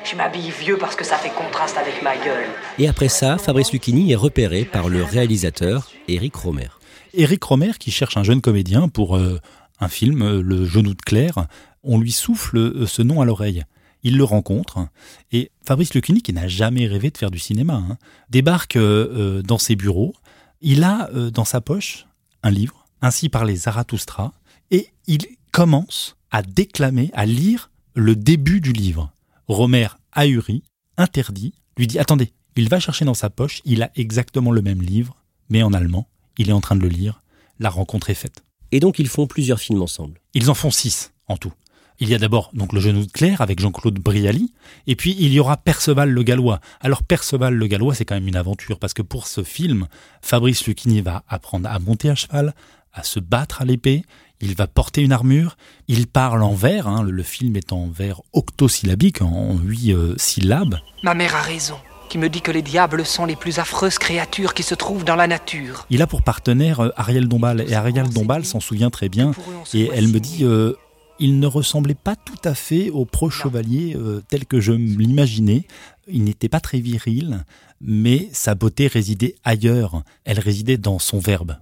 Je 0.05 0.17
m'habille 0.17 0.51
vieux 0.51 0.77
parce 0.79 0.97
que 0.97 1.05
ça 1.05 1.17
fait 1.17 1.31
contraste 1.31 1.77
avec 1.79 2.03
ma 2.03 2.17
gueule. 2.17 2.47
Et 2.79 2.89
après 2.89 3.09
ça, 3.09 3.39
Fabrice 3.39 3.73
Lucchini 3.73 4.13
est 4.13 4.17
repéré 4.17 4.65
par 4.65 4.89
le 4.89 5.03
réalisateur 5.03 5.91
Éric 6.09 6.35
Romer. 6.37 6.69
Éric 7.15 7.43
Romer 7.45 7.73
qui 7.79 7.91
cherche 7.91 8.17
un 8.17 8.23
jeune 8.23 8.41
comédien 8.41 8.89
pour 8.89 9.17
euh, 9.17 9.41
un 9.81 9.89
film, 9.89 10.23
euh, 10.23 10.43
Le 10.43 10.67
genou 10.67 10.95
de 10.95 11.01
Claire, 11.01 11.47
on 11.83 11.99
lui 11.99 12.13
souffle 12.13 12.59
euh, 12.59 12.87
ce 12.87 13.01
nom 13.01 13.23
à 13.23 13.25
l'oreille. 13.25 13.65
Il 14.03 14.19
le 14.19 14.25
rencontre 14.25 14.89
et 15.33 15.51
Fabrice 15.67 15.95
Lucchini, 15.95 16.21
qui 16.21 16.35
n'a 16.35 16.49
jamais 16.49 16.87
rêvé 16.87 17.11
de 17.11 17.17
faire 17.17 17.31
du 17.31 17.39
cinéma, 17.39 17.75
hein, 17.75 17.97
débarque 18.29 18.77
dans 18.77 19.57
ses 19.57 19.77
bureaux. 19.77 20.13
Il 20.61 20.85
a 20.85 21.09
dans 21.33 21.47
sa 21.47 21.63
poche 21.63 22.05
un 22.43 22.51
livre, 22.51 22.84
ainsi 23.05 23.29
par 23.29 23.45
les 23.45 23.57
Zarathustra, 23.57 24.33
et 24.71 24.89
il 25.07 25.27
commence 25.53 26.17
à 26.31 26.43
déclamer, 26.43 27.11
à 27.13 27.27
lire 27.27 27.71
le 27.95 28.17
début 28.17 28.61
du 28.61 28.73
livre. 28.73 29.13
Romer, 29.47 29.89
ahuri, 30.13 30.63
interdit, 30.97 31.55
lui 31.77 31.87
dit 31.87 31.99
Attendez, 31.99 32.33
Il 32.57 32.69
va 32.69 32.81
chercher 32.81 33.05
dans 33.05 33.15
sa 33.15 33.31
poche, 33.31 33.61
il 33.65 33.83
a 33.83 33.91
exactement 33.95 34.53
le 34.53 34.63
même 34.63 34.81
livre, 34.81 35.17
mais 35.51 35.63
en 35.63 35.73
allemand. 35.73 36.09
Il 36.39 36.49
est 36.49 36.53
en 36.53 36.61
train 36.61 36.77
de 36.77 36.81
le 36.81 36.89
lire. 36.89 37.21
La 37.61 37.69
rencontre 37.69 38.11
est 38.11 38.15
faite. 38.15 38.43
Et 38.73 38.81
donc 38.81 38.99
ils 38.99 39.09
font 39.09 39.27
plusieurs 39.27 39.61
films 39.61 39.83
ensemble. 39.83 40.21
Ils 40.33 40.51
en 40.51 40.55
font 40.55 40.71
six 40.71 41.13
en 41.29 41.37
tout. 41.37 41.53
Il 42.01 42.09
y 42.09 42.15
a 42.15 42.19
d'abord 42.19 42.51
donc 42.55 42.73
le 42.73 42.81
genou 42.81 43.07
de 43.07 43.11
Claire 43.11 43.41
avec 43.41 43.61
Jean-Claude 43.61 44.01
Brialy, 44.01 44.53
et 44.89 44.97
puis 44.97 45.15
il 45.19 45.33
y 45.33 45.39
aura 45.39 45.57
Perceval 45.57 46.11
le 46.11 46.23
Gallois. 46.25 46.61
Alors 46.81 47.05
Perceval 47.05 47.55
le 47.55 47.67
Gallois, 47.69 47.95
c'est 47.95 48.05
quand 48.05 48.17
même 48.17 48.27
une 48.27 48.37
aventure 48.37 48.81
parce 48.81 48.95
que 48.95 49.03
pour 49.03 49.29
ce 49.29 49.45
film, 49.45 49.87
Fabrice 50.21 50.67
Lucchini 50.67 51.03
va 51.03 51.23
apprendre 51.29 51.69
à 51.71 51.79
monter 51.79 52.11
à 52.11 52.17
cheval, 52.17 52.53
à 52.95 53.03
se 53.03 53.21
battre 53.21 53.63
à 53.63 53.65
l'épée, 53.65 54.05
il 54.41 54.55
va 54.55 54.67
porter 54.67 55.03
une 55.03 55.13
armure, 55.13 55.57
il 55.89 56.07
parle 56.07 56.43
en 56.43 56.55
vers, 56.55 56.89
hein, 56.89 57.03
le, 57.03 57.23
film 57.23 57.57
est 57.57 57.73
en 57.73 57.89
vers 57.89 58.21
octosyllabique, 58.33 59.23
en 59.23 59.57
huit 59.59 59.93
euh, 59.93 60.15
syllabes. 60.17 60.79
Ma 61.03 61.15
mère 61.15 61.35
a 61.35 61.43
raison 61.43 61.77
qui 62.09 62.19
me 62.19 62.29
dit 62.29 62.43
que 62.43 62.53
les 62.53 62.63
diables 62.63 63.05
sont 63.05 63.27
les 63.27 63.37
plus 63.37 63.59
affreuses 63.59 63.99
créatures 63.99 64.55
qui 64.55 64.63
se 64.63 64.75
trouvent 64.75 65.05
dans 65.05 65.17
la 65.17 65.27
nature. 65.27 65.87
Il 65.91 66.03
a 66.03 66.07
pour 66.07 66.23
partenaire 66.23 66.81
euh, 66.81 66.91
Ariel 66.97 67.27
Dombal, 67.27 67.65
et 67.69 67.75
Ariel 67.75 68.09
Dombal 68.09 68.45
s'en 68.45 68.61
souvient 68.61 68.91
très 68.91 69.09
bien, 69.09 69.33
et 69.73 69.91
elle 69.93 70.09
me 70.09 70.21
dit, 70.21 70.45
euh, 70.45 70.75
il 71.19 71.41
ne 71.41 71.47
ressemblait 71.47 71.95
pas 71.95 72.17
tout 72.17 72.41
à 72.45 72.55
fait 72.55 72.91
au 72.91 73.05
pro-chevalier 73.05 73.97
euh, 73.97 74.23
tel 74.29 74.47
que 74.47 74.61
je 74.61 74.73
l'imaginais. 74.73 75.65
Il 76.09 76.25
n'était 76.25 76.49
pas 76.49 76.61
très 76.61 76.79
viril, 76.79 77.45
mais 77.81 78.29
sa 78.33 78.55
beauté 78.55 78.87
résidait 78.87 79.35
ailleurs. 79.45 80.03
Elle 80.25 80.39
résidait 80.39 80.77
dans 80.77 80.99
son 80.99 81.19
verbe. 81.19 81.57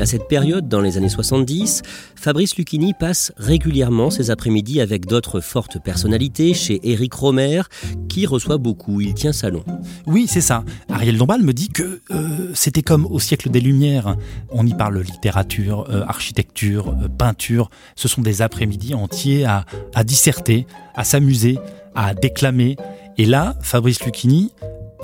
À 0.00 0.06
cette 0.06 0.28
période, 0.28 0.68
dans 0.68 0.80
les 0.80 0.96
années 0.96 1.08
70, 1.08 1.82
Fabrice 2.14 2.56
Lucchini 2.56 2.94
passe 2.94 3.32
régulièrement 3.36 4.10
ses 4.10 4.30
après-midi 4.30 4.80
avec 4.80 5.06
d'autres 5.06 5.40
fortes 5.40 5.82
personnalités 5.82 6.54
chez 6.54 6.78
Éric 6.88 7.14
Romer, 7.14 7.62
qui 8.08 8.24
reçoit 8.24 8.58
beaucoup, 8.58 9.00
il 9.00 9.14
tient 9.14 9.32
salon. 9.32 9.64
Oui, 10.06 10.26
c'est 10.28 10.40
ça. 10.40 10.62
Ariel 10.88 11.18
Dombal 11.18 11.42
me 11.42 11.52
dit 11.52 11.68
que 11.68 12.00
euh, 12.12 12.52
c'était 12.54 12.82
comme 12.82 13.06
au 13.06 13.18
siècle 13.18 13.50
des 13.50 13.60
Lumières. 13.60 14.16
On 14.50 14.64
y 14.66 14.74
parle 14.74 15.00
littérature, 15.00 15.86
euh, 15.90 16.04
architecture, 16.06 16.90
euh, 16.90 17.08
peinture. 17.08 17.68
Ce 17.96 18.06
sont 18.06 18.22
des 18.22 18.40
après-midi 18.40 18.94
entiers 18.94 19.46
à, 19.46 19.64
à 19.96 20.04
disserter, 20.04 20.68
à 20.94 21.02
s'amuser, 21.02 21.58
à 21.96 22.14
déclamer. 22.14 22.76
Et 23.16 23.26
là, 23.26 23.56
Fabrice 23.62 24.04
Lucchini 24.04 24.52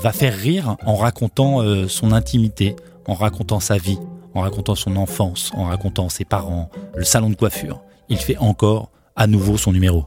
va 0.01 0.13
faire 0.13 0.37
rire 0.37 0.77
en 0.85 0.95
racontant 0.95 1.61
son 1.87 2.11
intimité, 2.11 2.75
en 3.07 3.13
racontant 3.13 3.59
sa 3.59 3.77
vie, 3.77 3.97
en 4.35 4.41
racontant 4.41 4.75
son 4.75 4.97
enfance, 4.97 5.51
en 5.55 5.65
racontant 5.65 6.09
ses 6.09 6.25
parents, 6.25 6.69
le 6.95 7.03
salon 7.03 7.29
de 7.29 7.35
coiffure. 7.35 7.81
Il 8.09 8.17
fait 8.17 8.37
encore 8.37 8.91
à 9.15 9.25
nouveau 9.25 9.57
son 9.57 9.71
numéro. 9.71 10.05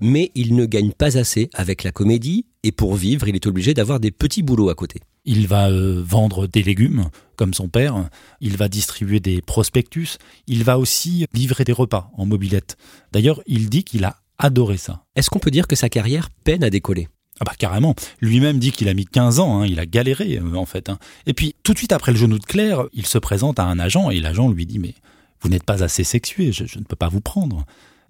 Mais 0.00 0.30
il 0.34 0.54
ne 0.54 0.64
gagne 0.64 0.92
pas 0.92 1.18
assez 1.18 1.50
avec 1.54 1.82
la 1.82 1.92
comédie 1.92 2.46
et 2.62 2.72
pour 2.72 2.94
vivre, 2.94 3.26
il 3.28 3.34
est 3.34 3.46
obligé 3.46 3.74
d'avoir 3.74 4.00
des 4.00 4.10
petits 4.10 4.42
boulots 4.42 4.70
à 4.70 4.74
côté. 4.74 5.00
Il 5.24 5.46
va 5.46 5.68
euh, 5.68 6.02
vendre 6.06 6.46
des 6.46 6.62
légumes, 6.62 7.10
comme 7.36 7.52
son 7.52 7.68
père, 7.68 8.08
il 8.40 8.56
va 8.56 8.68
distribuer 8.68 9.20
des 9.20 9.42
prospectus, 9.42 10.18
il 10.46 10.64
va 10.64 10.78
aussi 10.78 11.26
livrer 11.34 11.64
des 11.64 11.72
repas 11.72 12.10
en 12.16 12.24
mobilette. 12.24 12.76
D'ailleurs, 13.12 13.42
il 13.46 13.68
dit 13.68 13.84
qu'il 13.84 14.04
a 14.04 14.16
adoré 14.38 14.78
ça. 14.78 15.04
Est-ce 15.16 15.28
qu'on 15.28 15.38
peut 15.38 15.50
dire 15.50 15.66
que 15.66 15.76
sa 15.76 15.90
carrière 15.90 16.30
peine 16.44 16.64
à 16.64 16.70
décoller? 16.70 17.08
Ah 17.40 17.44
bah 17.46 17.52
carrément. 17.58 17.94
Lui-même 18.20 18.58
dit 18.58 18.70
qu'il 18.70 18.88
a 18.88 18.94
mis 18.94 19.06
15 19.06 19.40
ans, 19.40 19.60
hein, 19.60 19.66
il 19.66 19.80
a 19.80 19.86
galéré 19.86 20.38
euh, 20.38 20.54
en 20.54 20.66
fait. 20.66 20.90
Hein. 20.90 20.98
Et 21.26 21.32
puis 21.32 21.54
tout 21.62 21.72
de 21.72 21.78
suite 21.78 21.92
après 21.92 22.12
le 22.12 22.18
genou 22.18 22.38
de 22.38 22.44
Claire, 22.44 22.84
il 22.92 23.06
se 23.06 23.18
présente 23.18 23.58
à 23.58 23.64
un 23.64 23.78
agent 23.78 24.10
et 24.10 24.20
l'agent 24.20 24.50
lui 24.50 24.66
dit 24.66 24.78
mais 24.78 24.94
vous 25.40 25.48
n'êtes 25.48 25.64
pas 25.64 25.82
assez 25.82 26.04
sexué, 26.04 26.52
je, 26.52 26.64
ne 26.78 26.84
peux 26.84 26.96
pas 26.96 27.08
vous 27.08 27.22
prendre. 27.22 27.64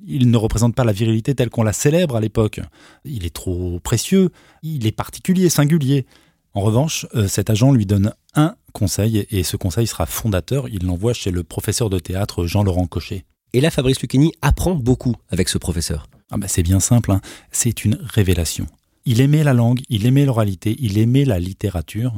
Il 0.04 0.30
ne 0.30 0.36
représente 0.36 0.74
pas 0.74 0.82
la 0.82 0.92
virilité 0.92 1.34
telle 1.34 1.50
qu'on 1.50 1.62
la 1.62 1.72
célèbre 1.72 2.16
à 2.16 2.20
l'époque. 2.20 2.60
Il 3.04 3.24
est 3.24 3.34
trop 3.34 3.78
précieux, 3.80 4.30
il 4.62 4.86
est 4.86 4.92
particulier, 4.92 5.48
singulier. 5.48 6.06
En 6.54 6.62
revanche, 6.62 7.06
euh, 7.14 7.28
cet 7.28 7.50
agent 7.50 7.70
lui 7.70 7.86
donne 7.86 8.12
un 8.34 8.56
conseil 8.72 9.26
et 9.30 9.44
ce 9.44 9.56
conseil 9.56 9.86
sera 9.86 10.06
fondateur. 10.06 10.68
Il 10.68 10.84
l'envoie 10.86 11.12
chez 11.12 11.30
le 11.30 11.44
professeur 11.44 11.88
de 11.88 12.00
théâtre 12.00 12.46
Jean-Laurent 12.46 12.86
Cochet. 12.86 13.24
Et 13.52 13.60
là, 13.60 13.70
Fabrice 13.70 14.00
Lucchini 14.00 14.32
apprend 14.42 14.74
beaucoup 14.74 15.14
avec 15.28 15.48
ce 15.48 15.58
professeur. 15.58 16.08
Ah 16.30 16.36
bah 16.36 16.46
c'est 16.48 16.62
bien 16.62 16.80
simple, 16.80 17.10
hein. 17.10 17.20
c'est 17.50 17.84
une 17.84 17.98
révélation. 18.02 18.66
Il 19.06 19.20
aimait 19.20 19.44
la 19.44 19.54
langue, 19.54 19.80
il 19.88 20.06
aimait 20.06 20.26
l'oralité, 20.26 20.76
il 20.78 20.98
aimait 20.98 21.24
la 21.24 21.40
littérature, 21.40 22.14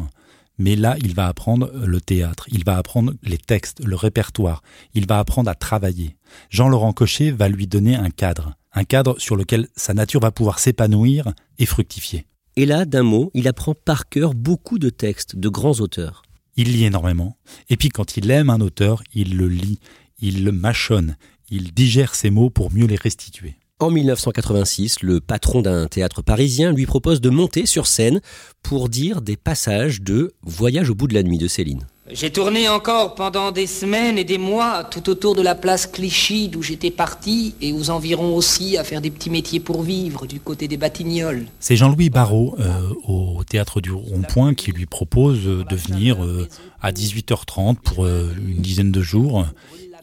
mais 0.58 0.76
là, 0.76 0.96
il 1.02 1.14
va 1.14 1.28
apprendre 1.28 1.70
le 1.74 2.00
théâtre, 2.00 2.46
il 2.50 2.64
va 2.64 2.76
apprendre 2.76 3.14
les 3.22 3.38
textes, 3.38 3.84
le 3.84 3.96
répertoire, 3.96 4.62
il 4.94 5.06
va 5.06 5.18
apprendre 5.18 5.50
à 5.50 5.54
travailler. 5.54 6.16
Jean-Laurent 6.50 6.92
Cochet 6.92 7.30
va 7.30 7.48
lui 7.48 7.66
donner 7.66 7.94
un 7.94 8.10
cadre, 8.10 8.54
un 8.72 8.84
cadre 8.84 9.18
sur 9.18 9.36
lequel 9.36 9.68
sa 9.76 9.94
nature 9.94 10.20
va 10.20 10.30
pouvoir 10.30 10.58
s'épanouir 10.58 11.32
et 11.58 11.66
fructifier. 11.66 12.26
Et 12.56 12.66
là, 12.66 12.84
d'un 12.84 13.02
mot, 13.02 13.30
il 13.34 13.48
apprend 13.48 13.74
par 13.74 14.08
cœur 14.08 14.34
beaucoup 14.34 14.78
de 14.78 14.90
textes 14.90 15.36
de 15.36 15.48
grands 15.48 15.80
auteurs. 15.80 16.22
Il 16.56 16.72
lit 16.72 16.84
énormément, 16.84 17.38
et 17.70 17.76
puis 17.76 17.88
quand 17.88 18.16
il 18.16 18.30
aime 18.30 18.50
un 18.50 18.60
auteur, 18.60 19.02
il 19.14 19.36
le 19.36 19.48
lit, 19.48 19.78
il 20.18 20.44
le 20.44 20.52
mâchonne, 20.52 21.16
il 21.50 21.72
digère 21.72 22.14
ses 22.14 22.30
mots 22.30 22.50
pour 22.50 22.72
mieux 22.72 22.86
les 22.86 22.96
restituer. 22.96 23.56
En 23.82 23.90
1986, 23.90 25.02
le 25.02 25.18
patron 25.18 25.60
d'un 25.60 25.88
théâtre 25.88 26.22
parisien 26.22 26.70
lui 26.70 26.86
propose 26.86 27.20
de 27.20 27.30
monter 27.30 27.66
sur 27.66 27.88
scène 27.88 28.20
pour 28.62 28.88
dire 28.88 29.20
des 29.22 29.36
passages 29.36 30.02
de 30.02 30.34
Voyage 30.44 30.88
au 30.88 30.94
bout 30.94 31.08
de 31.08 31.14
la 31.14 31.24
nuit 31.24 31.36
de 31.36 31.48
Céline. 31.48 31.84
J'ai 32.08 32.30
tourné 32.30 32.68
encore 32.68 33.16
pendant 33.16 33.50
des 33.50 33.66
semaines 33.66 34.18
et 34.18 34.24
des 34.24 34.38
mois 34.38 34.84
tout 34.84 35.10
autour 35.10 35.34
de 35.34 35.42
la 35.42 35.56
place 35.56 35.88
Clichy 35.88 36.46
d'où 36.46 36.62
j'étais 36.62 36.92
parti 36.92 37.56
et 37.60 37.72
aux 37.72 37.90
environs 37.90 38.36
aussi 38.36 38.78
à 38.78 38.84
faire 38.84 39.00
des 39.00 39.10
petits 39.10 39.30
métiers 39.30 39.58
pour 39.58 39.82
vivre 39.82 40.26
du 40.26 40.38
côté 40.38 40.68
des 40.68 40.76
Batignolles. 40.76 41.46
C'est 41.58 41.74
Jean-Louis 41.74 42.08
Barrault 42.08 42.54
euh, 42.60 42.94
au 43.08 43.42
théâtre 43.42 43.80
du 43.80 43.90
Rond-Point 43.90 44.54
qui 44.54 44.70
lui 44.70 44.86
propose 44.86 45.42
de 45.42 45.74
venir 45.74 46.24
euh, 46.24 46.46
à 46.80 46.92
18h30 46.92 47.78
pour 47.82 48.04
euh, 48.04 48.30
une 48.46 48.62
dizaine 48.62 48.92
de 48.92 49.02
jours. 49.02 49.44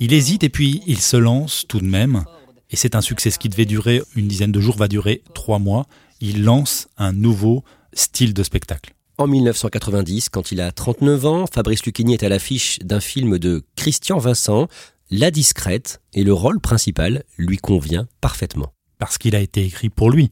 Il 0.01 0.12
hésite 0.12 0.43
et 0.43 0.50
puis 0.50 0.81
il 0.86 1.00
se 1.00 1.15
lance 1.15 1.63
tout 1.65 1.79
de 1.79 1.88
même. 1.88 2.25
Et 2.70 2.76
c'est 2.76 2.96
un 2.96 3.02
succès. 3.02 3.32
Ce 3.32 3.40
qui 3.40 3.50
devait 3.50 3.66
durer 3.66 4.02
une 4.16 4.28
dizaine 4.28 4.52
de 4.52 4.60
jours 4.60 4.78
va 4.78 4.88
durer 4.88 5.24
trois 5.34 5.60
mois. 5.60 5.86
Il 6.22 6.44
lance 6.44 6.88
un 6.98 7.14
nouveau 7.14 7.64
style 7.94 8.34
de 8.34 8.44
spectacle. 8.44 8.94
En 9.18 9.28
1990, 9.28 10.30
quand 10.30 10.52
il 10.52 10.62
a 10.62 10.72
39 10.72 11.26
ans, 11.26 11.46
Fabrice 11.52 11.84
Lucchini 11.86 12.14
est 12.14 12.24
à 12.24 12.30
l'affiche 12.30 12.80
d'un 12.80 13.02
film 13.02 13.38
de 13.38 13.64
Christian 13.76 14.18
Vincent, 14.18 14.68
La 15.12 15.30
Discrète, 15.30 16.02
et 16.14 16.24
le 16.24 16.32
rôle 16.32 16.62
principal 16.62 17.24
lui 17.38 17.58
convient 17.58 18.08
parfaitement. 18.22 18.72
Parce 18.98 19.18
qu'il 19.18 19.36
a 19.36 19.42
été 19.42 19.66
écrit 19.66 19.90
pour 19.90 20.10
lui. 20.10 20.32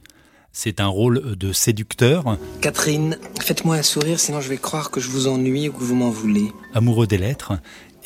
C'est 0.54 0.80
un 0.80 0.88
rôle 0.88 1.36
de 1.36 1.54
séducteur. 1.54 2.38
Catherine, 2.62 3.18
faites-moi 3.40 3.76
un 3.76 3.84
sourire, 3.84 4.20
sinon 4.20 4.42
je 4.42 4.50
vais 4.50 4.58
croire 4.58 4.90
que 4.90 5.00
je 5.00 5.10
vous 5.10 5.28
ennuie 5.28 5.70
ou 5.70 5.74
que 5.74 5.84
vous 5.84 5.94
m'en 5.94 6.10
voulez. 6.10 6.52
Amoureux 6.74 7.06
des 7.08 7.18
lettres. 7.18 7.54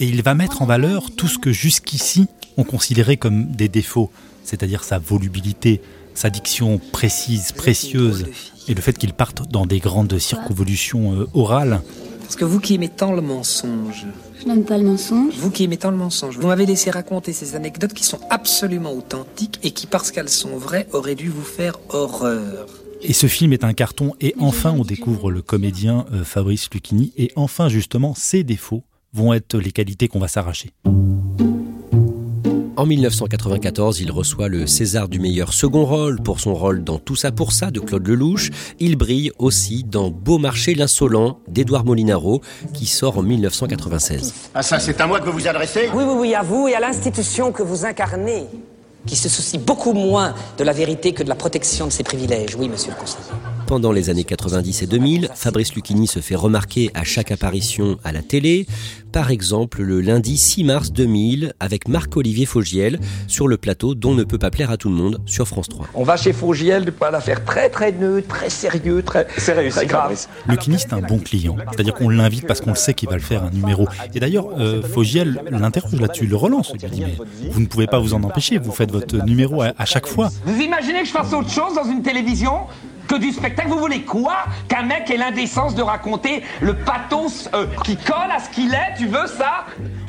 Et 0.01 0.05
il 0.05 0.24
va 0.24 0.34
mettre 0.34 0.63
en 0.63 0.65
valeur 0.65 1.12
tout 1.15 1.27
ce 1.27 1.38
que 1.38 1.51
jusqu'ici 1.51 2.25
on 2.58 2.63
considérait 2.63 3.17
comme 3.17 3.51
des 3.51 3.70
défauts, 3.70 4.10
c'est-à-dire 4.43 4.84
sa 4.84 4.98
volubilité, 4.98 5.79
sa 6.15 6.31
diction 6.31 6.81
précise, 6.91 7.51
précieuse, 7.51 8.25
et 8.67 8.74
le 8.74 8.81
fait 8.81 8.98
qu'il 8.98 9.13
parte 9.13 9.48
dans 9.51 9.67
des 9.67 9.77
grandes 9.77 10.17
circonvolutions 10.17 11.13
euh, 11.13 11.27
orales. 11.36 11.81
Parce 12.22 12.36
que 12.36 12.46
vous 12.46 12.60
qui 12.60 12.74
aimez 12.74 12.89
tant 12.89 13.13
le 13.13 13.22
mensonge, 13.22 14.08
je 14.39 14.48
n'aime 14.48 14.63
pas 14.63 14.79
le 14.79 14.86
mensonge. 14.86 15.36
Vous 15.38 15.51
qui 15.51 15.65
aimez 15.65 15.77
tant 15.77 15.91
le 15.91 15.98
mensonge, 15.98 16.36
vous 16.36 16.48
m'avez 16.48 16.65
laissé 16.65 16.89
raconter 16.89 17.31
ces 17.31 17.55
anecdotes 17.55 17.93
qui 17.93 18.03
sont 18.03 18.22
absolument 18.31 18.93
authentiques 18.93 19.60
et 19.62 19.70
qui, 19.70 19.86
parce 19.86 20.10
qu'elles 20.10 20.29
sont 20.29 20.58
vraies, 20.58 20.88
auraient 20.93 21.13
dû 21.13 21.29
vous 21.29 21.43
faire 21.43 21.75
horreur. 21.89 22.65
Et 23.03 23.13
ce 23.13 23.27
film 23.27 23.53
est 23.53 23.63
un 23.63 23.74
carton, 23.74 24.15
et 24.20 24.34
enfin 24.39 24.72
on 24.72 24.84
découvre 24.84 25.29
le 25.29 25.43
comédien 25.43 26.08
euh, 26.12 26.24
Fabrice 26.24 26.70
Lucchini, 26.74 27.13
et 27.17 27.31
enfin 27.36 27.70
justement 27.70 28.15
ses 28.15 28.43
défauts 28.43 28.84
vont 29.13 29.34
être 29.34 29.58
les 29.58 29.72
qualités 29.72 30.08
qu'on 30.08 30.20
va 30.20 30.27
s'arracher. 30.27 30.74
En 32.77 32.86
1994, 32.86 34.00
il 34.00 34.12
reçoit 34.12 34.48
le 34.48 34.65
César 34.65 35.08
du 35.08 35.20
meilleur 35.20 35.53
second 35.53 35.86
rôle 35.86 36.20
pour 36.22 36.39
son 36.39 36.56
rôle 36.56 36.84
dans 36.84 36.98
Tout 36.98 37.15
ça 37.15 37.32
pour 37.32 37.51
ça 37.51 37.70
de 37.70 37.80
Claude 37.80 38.08
Lelouch. 38.08 38.50
Il 38.80 38.96
brille 38.96 39.32
aussi 39.38 39.84
dans 39.84 40.10
Beau 40.10 40.39
marché 40.39 40.74
l'insolent 40.74 41.39
d'Edouard 41.48 41.86
Molinaro 41.86 42.41
qui 42.74 42.88
sort 42.88 43.18
en 43.18 43.24
1996. 43.24 44.34
Ah 44.56 44.63
ça, 44.63 44.80
c'est 44.80 45.00
à 45.00 45.06
moi 45.06 45.20
que 45.20 45.25
vous 45.25 45.34
vous 45.38 45.48
adressez? 45.48 45.89
Oui, 45.94 46.03
oui, 46.08 46.15
oui, 46.18 46.34
à 46.34 46.41
vous 46.41 46.70
et 46.70 46.74
à 46.74 46.80
l'institution 46.80 47.51
que 47.51 47.62
vous 47.62 47.86
incarnez, 47.86 48.46
qui 49.06 49.15
se 49.15 49.30
soucie 49.30 49.60
beaucoup 49.60 49.94
moins 49.94 50.34
de 50.58 50.63
la 50.63 50.74
vérité 50.74 51.13
que 51.13 51.22
de 51.22 51.30
la 51.30 51.36
protection 51.36 51.86
de 51.88 51.91
ses 51.91 52.03
privilèges. 52.03 52.56
Oui, 52.56 52.68
monsieur 52.68 52.91
le 52.91 52.98
conseiller. 52.98 53.30
Pendant 53.72 53.94
les 53.94 54.10
années 54.10 54.25
90 54.25 54.82
et 54.82 54.86
2000, 54.86 55.30
Fabrice 55.34 55.75
Lucchini 55.75 56.06
se 56.06 56.20
fait 56.20 56.36
remarquer 56.36 56.92
à 56.94 57.06
chaque 57.06 57.32
apparition 57.32 57.98
à 58.04 58.12
la 58.12 58.22
télé. 58.22 58.68
Par 59.13 59.32
exemple, 59.32 59.82
le 59.82 60.01
lundi 60.01 60.36
6 60.36 60.66
mars 60.66 60.92
2000 60.92 61.54
avec 61.62 61.88
Marc-Olivier 61.88 62.46
Faugiel 62.46 63.00
sur 63.28 63.48
le 63.48 63.56
plateau 63.56 63.96
dont 63.96 64.13
ne 64.13 64.25
peut 64.25 64.38
pas 64.38 64.51
plaire 64.51 64.72
à 64.72 64.78
tout 64.78 64.90
le 64.90 64.96
monde 64.96 65.22
sur 65.25 65.48
France 65.48 65.70
3. 65.70 65.88
On 65.94 66.04
va 66.04 66.18
chez 66.18 66.34
Faugiel 66.34 66.92
pour 66.92 67.08
un 67.08 67.13
affaire 67.13 67.46
très 67.46 67.70
très 67.70 67.94
neutre, 67.94 68.28
très 68.28 68.50
sérieux, 68.50 69.04
très, 69.04 69.24
très 69.24 69.86
grave. 69.86 70.28
Lucchini, 70.50 70.78
c'est 70.78 70.92
un 70.92 71.00
bon 71.00 71.20
client. 71.20 71.56
C'est-à-dire 71.72 71.94
qu'on 71.94 72.10
l'invite 72.10 72.46
parce 72.48 72.60
qu'on 72.60 72.72
le 72.72 72.75
sait 72.75 72.94
qu'il 72.94 73.08
va 73.08 73.16
le 73.16 73.22
faire 73.22 73.42
un 73.42 73.51
numéro. 73.51 73.88
Et 74.13 74.20
d'ailleurs, 74.20 74.50
euh, 74.60 74.82
Faugiel 74.82 75.42
l'interroge 75.50 75.98
là-dessus, 75.98 76.28
le 76.28 76.36
relance. 76.36 76.74
Il 76.75 76.90
lui 76.90 76.90
dit, 76.90 77.04
mais 77.06 77.16
vous 77.50 77.62
ne 77.62 77.68
pouvez 77.68 77.88
pas 77.88 78.00
vous 78.00 78.13
en 78.13 78.22
empêcher, 78.24 78.58
vous 78.58 78.74
faites 78.74 78.92
votre 78.92 79.16
numéro 79.24 79.62
à, 79.62 79.72
à 79.78 79.86
chaque 79.86 80.08
fois. 80.08 80.28
Vous 80.46 80.60
imaginez 80.60 81.04
que 81.04 81.08
je 81.08 81.13
fasse 81.13 81.32
autre 81.32 81.50
chose 81.50 81.74
dans 81.74 81.90
une 81.90 82.01
télévision? 82.01 82.68
Que 83.12 83.20
du 83.20 83.32
spectacle. 83.32 83.70
Vous 83.70 83.80
voulez 83.80 84.03
quoi 84.03 84.46
Qu'un 84.70 84.84
mec 84.84 85.10
ait 85.10 85.18
l'indécence 85.18 85.75
de 85.75 85.82
raconter 85.82 86.44
le 86.62 86.75
pathos 86.75 87.50
euh, 87.53 87.65
qui 87.84 87.98
colle 87.98 88.32
à 88.32 88.39
ce 88.39 88.50
qu'il 88.50 88.74
est? 88.74 88.98
Tu 88.98 89.08
veux 89.08 89.27
ça? 89.27 89.65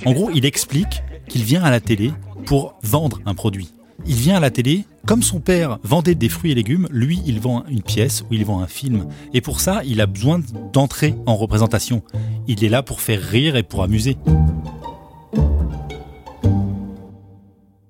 En 0.06 0.12
gros, 0.12 0.30
il 0.32 0.46
explique 0.46 1.02
qu'il 1.28 1.42
vient 1.42 1.64
à 1.64 1.70
la 1.70 1.80
télé 1.80 2.12
pour 2.46 2.74
vendre 2.82 3.20
un 3.26 3.34
produit. 3.34 3.72
Il 4.06 4.14
vient 4.14 4.36
à 4.36 4.40
la 4.40 4.50
télé, 4.50 4.84
comme 5.06 5.22
son 5.22 5.40
père 5.40 5.78
vendait 5.82 6.14
des 6.14 6.28
fruits 6.28 6.52
et 6.52 6.54
légumes, 6.54 6.88
lui, 6.90 7.20
il 7.26 7.40
vend 7.40 7.64
une 7.68 7.82
pièce 7.82 8.22
ou 8.22 8.34
il 8.34 8.44
vend 8.44 8.60
un 8.60 8.66
film. 8.66 9.06
Et 9.32 9.40
pour 9.40 9.60
ça, 9.60 9.82
il 9.84 10.00
a 10.00 10.06
besoin 10.06 10.40
d'entrer 10.72 11.14
en 11.26 11.36
représentation. 11.36 12.02
Il 12.46 12.64
est 12.64 12.68
là 12.68 12.82
pour 12.82 13.00
faire 13.00 13.20
rire 13.20 13.56
et 13.56 13.62
pour 13.62 13.82
amuser. 13.82 14.16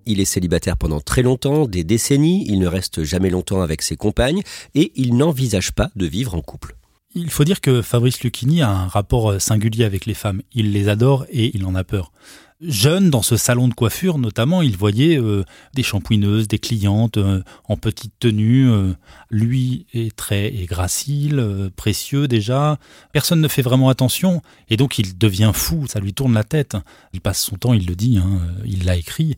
Il 0.06 0.20
est 0.20 0.24
célibataire 0.24 0.76
pendant 0.76 1.00
très 1.00 1.22
longtemps, 1.22 1.66
des 1.66 1.84
décennies, 1.84 2.44
il 2.48 2.58
ne 2.58 2.66
reste 2.66 3.02
jamais 3.02 3.30
longtemps 3.30 3.62
avec 3.62 3.82
ses 3.82 3.96
compagnes 3.96 4.42
et 4.74 4.92
il 4.96 5.16
n'envisage 5.16 5.72
pas 5.72 5.90
de 5.96 6.06
vivre 6.06 6.34
en 6.34 6.40
couple. 6.40 6.76
Il 7.14 7.30
faut 7.30 7.44
dire 7.44 7.60
que 7.60 7.82
Fabrice 7.82 8.22
Lucchini 8.22 8.62
a 8.62 8.70
un 8.70 8.86
rapport 8.86 9.40
singulier 9.40 9.84
avec 9.84 10.06
les 10.06 10.14
femmes. 10.14 10.40
Il 10.54 10.72
les 10.72 10.88
adore 10.88 11.26
et 11.30 11.54
il 11.54 11.66
en 11.66 11.74
a 11.74 11.84
peur 11.84 12.10
jeune, 12.62 13.10
dans 13.10 13.22
ce 13.22 13.36
salon 13.36 13.68
de 13.68 13.74
coiffure 13.74 14.18
notamment, 14.18 14.62
il 14.62 14.76
voyait 14.76 15.18
euh, 15.18 15.44
des 15.74 15.82
shampouineuses, 15.82 16.48
des 16.48 16.58
clientes 16.58 17.16
euh, 17.16 17.42
en 17.64 17.76
petite 17.76 18.12
tenue. 18.18 18.70
Euh, 18.70 18.92
lui 19.30 19.86
est 19.92 20.14
très 20.14 20.46
et 20.54 20.66
gracile, 20.66 21.70
précieux 21.76 22.28
déjà. 22.28 22.78
Personne 23.12 23.40
ne 23.40 23.48
fait 23.48 23.62
vraiment 23.62 23.88
attention 23.88 24.42
et 24.68 24.76
donc 24.76 24.98
il 24.98 25.18
devient 25.18 25.52
fou, 25.54 25.86
ça 25.86 26.00
lui 26.00 26.14
tourne 26.14 26.34
la 26.34 26.44
tête. 26.44 26.76
Il 27.12 27.20
passe 27.20 27.40
son 27.40 27.56
temps, 27.56 27.72
il 27.72 27.86
le 27.86 27.94
dit, 27.94 28.18
hein, 28.18 28.40
il 28.64 28.84
l'a 28.84 28.96
écrit, 28.96 29.36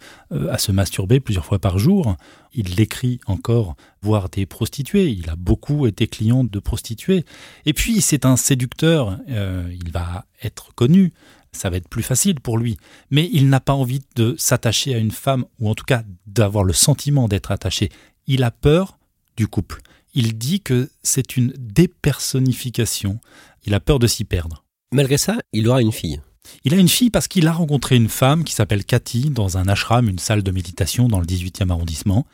à 0.50 0.59
se 0.59 0.73
masturber 0.73 1.21
plusieurs 1.21 1.45
fois 1.45 1.59
par 1.59 1.78
jour. 1.78 2.16
Il 2.54 2.75
l'écrit 2.76 3.21
encore 3.26 3.76
voir 4.02 4.28
des 4.28 4.47
prostituées. 4.47 5.11
Il 5.11 5.31
a 5.31 5.37
beaucoup 5.37 5.87
été 5.87 6.07
client 6.07 6.45
de 6.45 6.59
prostituées. 6.59 7.25
Et 7.66 7.73
puis 7.73 8.00
c'est 8.00 8.26
un 8.26 8.37
séducteur, 8.37 9.19
il 9.28 9.90
va 9.93 10.25
être 10.43 10.75
connu 10.75 11.12
ça 11.54 11.70
va 11.70 11.76
être 11.76 11.88
plus 11.88 12.02
facile 12.02 12.40
pour 12.40 12.58
lui. 12.58 12.76
Mais 13.11 13.28
il 13.32 13.49
n'a 13.49 13.61
pas 13.61 13.73
envie 13.73 14.02
de 14.16 14.34
s'attacher 14.38 14.94
à 14.94 14.99
une 14.99 15.11
femme, 15.11 15.44
ou 15.58 15.68
en 15.68 15.75
tout 15.75 15.84
cas 15.84 16.02
d'avoir 16.26 16.64
le 16.64 16.73
sentiment 16.73 17.28
d'être 17.28 17.50
attaché. 17.50 17.90
Il 18.26 18.42
a 18.42 18.50
peur 18.50 18.99
du 19.37 19.46
couple. 19.46 19.80
Il 20.14 20.38
dit 20.38 20.61
que 20.61 20.90
c'est 21.02 21.37
une 21.37 21.52
dépersonnification. 21.58 23.20
Il 23.64 23.75
a 23.75 23.80
peur 23.80 23.99
de 23.99 24.06
s'y 24.06 24.25
perdre. 24.25 24.64
Malgré 24.92 25.18
ça, 25.18 25.38
il 25.52 25.68
aura 25.68 25.82
une 25.82 25.92
fille. 25.92 26.20
Il 26.64 26.75
a 26.75 26.76
une 26.76 26.88
fille 26.88 27.11
parce 27.11 27.26
qu'il 27.26 27.46
a 27.49 27.52
rencontré 27.52 27.96
une 27.96 28.08
femme 28.08 28.44
qui 28.44 28.52
s'appelle 28.52 28.84
Cathy 28.84 29.30
dans 29.30 29.58
un 29.58 29.66
ashram, 29.66 30.08
une 30.08 30.18
salle 30.18 30.42
de 30.42 30.50
méditation 30.50 31.08
dans 31.08 31.18
le 31.18 31.26
18e 31.26 31.70
arrondissement. 31.70 32.26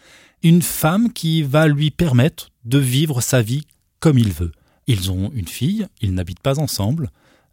Une 0.42 0.62
femme 0.62 1.12
qui 1.12 1.42
va 1.42 1.68
lui 1.68 1.90
permettre 1.90 2.50
de 2.64 2.78
vivre 2.78 3.20
sa 3.20 3.40
vie 3.40 3.66
comme 3.98 4.18
il 4.18 4.32
veut. 4.32 4.52
Ils 4.86 5.10
ont 5.10 5.30
une 5.34 5.48
fille, 5.48 5.86
ils 6.00 6.14
n'habitent 6.14 6.40
pas 6.40 6.58
ensemble, 6.58 7.10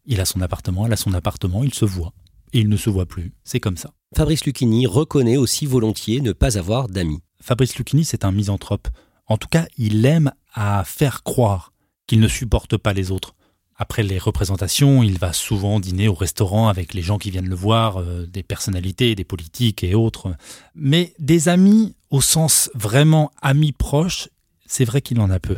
il 0.07 0.19
a 0.21 0.25
son 0.25 0.41
appartement, 0.41 0.85
elle 0.85 0.93
a 0.93 0.97
son 0.97 1.13
appartement, 1.13 1.63
il 1.63 1.73
se 1.73 1.85
voit. 1.85 2.13
Et 2.53 2.59
il 2.59 2.69
ne 2.69 2.77
se 2.77 2.89
voit 2.89 3.05
plus. 3.05 3.33
C'est 3.43 3.59
comme 3.59 3.77
ça. 3.77 3.91
Fabrice 4.15 4.45
Lucchini 4.45 4.87
reconnaît 4.87 5.37
aussi 5.37 5.65
volontiers 5.65 6.21
ne 6.21 6.31
pas 6.31 6.57
avoir 6.57 6.87
d'amis. 6.87 7.21
Fabrice 7.41 7.77
Lucchini, 7.77 8.05
c'est 8.05 8.25
un 8.25 8.31
misanthrope. 8.31 8.87
En 9.27 9.37
tout 9.37 9.49
cas, 9.49 9.67
il 9.77 10.05
aime 10.05 10.31
à 10.53 10.83
faire 10.85 11.23
croire 11.23 11.73
qu'il 12.07 12.21
ne 12.21 12.27
supporte 12.27 12.77
pas 12.77 12.93
les 12.93 13.11
autres. 13.11 13.35
Après 13.75 14.01
les 14.01 14.17
représentations, 14.17 15.03
il 15.03 15.19
va 15.19 15.33
souvent 15.33 15.79
dîner 15.79 16.07
au 16.07 16.15
restaurant 16.15 16.67
avec 16.67 16.95
les 16.95 17.03
gens 17.03 17.19
qui 17.19 17.29
viennent 17.29 17.49
le 17.49 17.55
voir, 17.55 17.97
euh, 17.97 18.25
des 18.25 18.41
personnalités, 18.41 19.13
des 19.13 19.23
politiques 19.23 19.83
et 19.83 19.93
autres. 19.93 20.35
Mais 20.73 21.13
des 21.19 21.47
amis, 21.47 21.95
au 22.09 22.21
sens 22.21 22.71
vraiment 22.73 23.29
amis 23.41 23.73
proches, 23.73 24.29
c'est 24.65 24.85
vrai 24.85 25.01
qu'il 25.01 25.19
en 25.19 25.29
a 25.29 25.39
peu. 25.39 25.57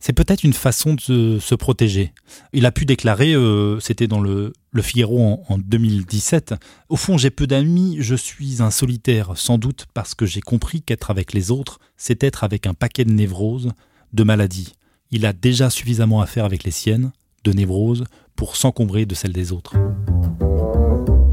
C'est 0.00 0.12
peut-être 0.12 0.44
une 0.44 0.52
façon 0.52 0.94
de 0.94 1.38
se 1.38 1.54
protéger. 1.54 2.12
Il 2.52 2.66
a 2.66 2.72
pu 2.72 2.84
déclarer, 2.84 3.34
euh, 3.34 3.78
c'était 3.80 4.06
dans 4.06 4.20
le, 4.20 4.52
le 4.72 4.82
Figaro 4.82 5.42
en, 5.48 5.58
2017, 5.58 6.54
Au 6.88 6.96
fond, 6.96 7.18
j'ai 7.18 7.30
peu 7.30 7.46
d'amis, 7.46 7.96
je 8.00 8.14
suis 8.14 8.62
un 8.62 8.70
solitaire, 8.70 9.32
sans 9.36 9.58
doute 9.58 9.86
parce 9.94 10.14
que 10.14 10.26
j'ai 10.26 10.40
compris 10.40 10.82
qu'être 10.82 11.10
avec 11.10 11.32
les 11.32 11.50
autres, 11.50 11.78
c'est 11.96 12.24
être 12.24 12.42
avec 12.42 12.66
un 12.66 12.74
paquet 12.74 13.04
de 13.04 13.12
névroses, 13.12 13.70
de 14.12 14.24
maladies. 14.24 14.72
Il 15.10 15.26
a 15.26 15.32
déjà 15.32 15.68
suffisamment 15.68 16.20
à 16.22 16.26
faire 16.26 16.46
avec 16.46 16.64
les 16.64 16.70
siennes, 16.70 17.12
de 17.44 17.52
névroses, 17.52 18.04
pour 18.34 18.56
s'encombrer 18.56 19.04
de 19.04 19.14
celles 19.14 19.32
des 19.32 19.52
autres. 19.52 19.74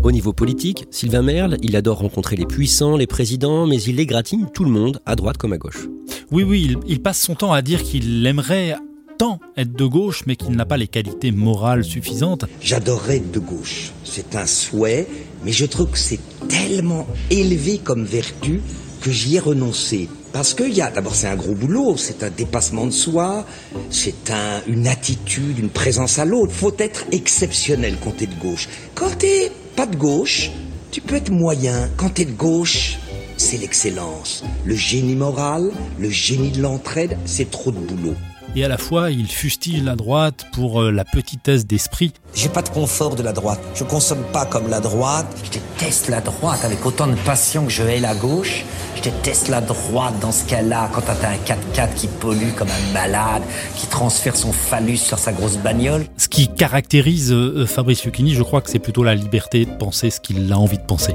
Au 0.04 0.12
niveau 0.12 0.34
politique, 0.34 0.86
Sylvain 0.92 1.22
Merle, 1.22 1.58
il 1.62 1.76
adore 1.76 2.00
rencontrer 2.00 2.36
les 2.36 2.46
puissants, 2.46 2.98
les 2.98 3.08
présidents, 3.08 3.68
mais 3.68 3.82
il 3.82 4.00
égratigne 4.00 4.48
tout 4.54 4.64
le 4.64 4.72
monde, 4.72 5.02
à 5.06 5.16
droite 5.16 5.38
comme 5.38 5.54
à 5.54 5.58
gauche. 5.58 5.88
Oui, 6.32 6.44
oui, 6.44 6.78
il, 6.86 7.02
passe 7.02 7.20
son 7.20 7.34
temps 7.34 7.54
à 7.54 7.64
dire 7.64 7.82
qu'il 7.82 8.24
aimerait 8.26 8.76
tant 9.18 9.40
être 9.58 9.74
de 9.74 9.86
gauche, 9.86 10.24
mais 10.28 10.36
qu'il 10.36 10.52
n'a 10.52 10.66
pas 10.66 10.78
les 10.78 10.88
qualités 10.88 11.32
morales 11.32 11.84
suffisantes. 11.84 12.46
J'adorerais 12.62 13.18
être 13.18 13.32
de 13.32 13.40
gauche. 13.40 13.92
C'est 14.04 14.36
un 14.36 14.46
souhait, 14.46 15.08
mais 15.44 15.52
je 15.52 15.66
trouve 15.66 15.90
que 15.90 15.98
c'est 15.98 16.20
tellement 16.48 17.08
élevé 17.32 17.80
comme 17.84 18.06
vertu 18.06 18.62
que 19.02 19.10
j'y 19.10 19.38
ai 19.38 19.40
renoncé. 19.40 20.08
Parce 20.32 20.54
que 20.54 20.64
y 20.64 20.82
a, 20.82 20.92
d'abord, 20.92 21.16
c'est 21.16 21.28
un 21.28 21.36
gros 21.36 21.56
boulot, 21.56 21.98
c'est 21.98 22.22
un 22.22 22.30
dépassement 22.30 22.86
de 22.86 22.92
soi, 22.92 23.44
c'est 23.90 24.30
un, 24.30 24.62
une 24.68 24.86
attitude, 24.86 25.58
une 25.58 25.70
présence 25.70 26.20
à 26.20 26.26
l'autre. 26.26 26.54
Faut 26.54 26.76
être 26.78 27.06
exceptionnel 27.12 27.96
quand 28.04 28.18
t'es 28.18 28.28
de 28.28 28.36
gauche. 28.36 28.70
Quand 28.94 29.18
t'es 29.18 29.52
pas 29.76 29.88
de 29.88 29.96
gauche, 29.96 30.52
tu 30.92 31.02
peux 31.02 31.16
être 31.16 31.32
moyen. 31.32 31.90
Quand 31.98 32.10
t'es 32.10 32.26
de 32.26 32.32
gauche, 32.32 33.00
c'est 33.40 33.58
l'excellence. 33.58 34.44
Le 34.66 34.76
génie 34.76 35.16
moral, 35.16 35.72
le 35.98 36.10
génie 36.10 36.52
de 36.52 36.62
l'entraide, 36.62 37.18
c'est 37.26 37.50
trop 37.50 37.72
de 37.72 37.78
boulot. 37.78 38.16
Et 38.56 38.66
à 38.66 38.68
la 38.68 38.78
fois, 38.78 39.12
il 39.12 39.28
fustille 39.28 39.80
la 39.82 39.96
droite 39.96 40.48
pour 40.52 40.82
euh, 40.82 40.92
la 40.92 41.06
petitesse 41.06 41.68
d'esprit. 41.68 42.14
J'ai 42.34 42.50
pas 42.50 42.64
de 42.64 42.70
confort 42.70 43.16
de 43.16 43.22
la 43.22 43.32
droite. 43.32 43.60
Je 43.76 43.84
consomme 43.84 44.24
pas 44.34 44.46
comme 44.46 44.68
la 44.70 44.80
droite. 44.80 45.28
Je 45.44 45.52
déteste 45.52 46.10
la 46.10 46.20
droite 46.20 46.66
avec 46.66 46.84
autant 46.84 47.08
de 47.08 47.16
passion 47.16 47.66
que 47.66 47.72
je 47.72 47.84
hais 47.84 48.00
la 48.00 48.16
gauche. 48.16 48.66
Je 48.98 49.04
déteste 49.04 49.50
la 49.50 49.62
droite 49.62 50.16
dans 50.20 50.32
ce 50.32 50.46
cas-là, 50.46 50.90
quand 50.94 51.02
t'as 51.02 51.14
un 51.30 51.36
4x4 51.36 51.94
qui 51.94 52.08
pollue 52.08 52.52
comme 52.58 52.70
un 52.70 52.94
malade, 52.94 53.44
qui 53.78 53.86
transfère 53.88 54.36
son 54.36 54.52
phallus 54.52 54.98
sur 54.98 55.20
sa 55.20 55.32
grosse 55.32 55.58
bagnole. 55.58 56.06
Ce 56.18 56.28
qui 56.28 56.48
caractérise 56.48 57.32
euh, 57.32 57.68
Fabrice 57.68 58.04
Lucchini, 58.04 58.34
je 58.34 58.44
crois 58.44 58.62
que 58.62 58.70
c'est 58.70 58.80
plutôt 58.80 59.04
la 59.04 59.16
liberté 59.16 59.66
de 59.66 59.72
penser 59.72 60.10
ce 60.10 60.20
qu'il 60.20 60.52
a 60.52 60.58
envie 60.58 60.80
de 60.80 60.84
penser. 60.84 61.14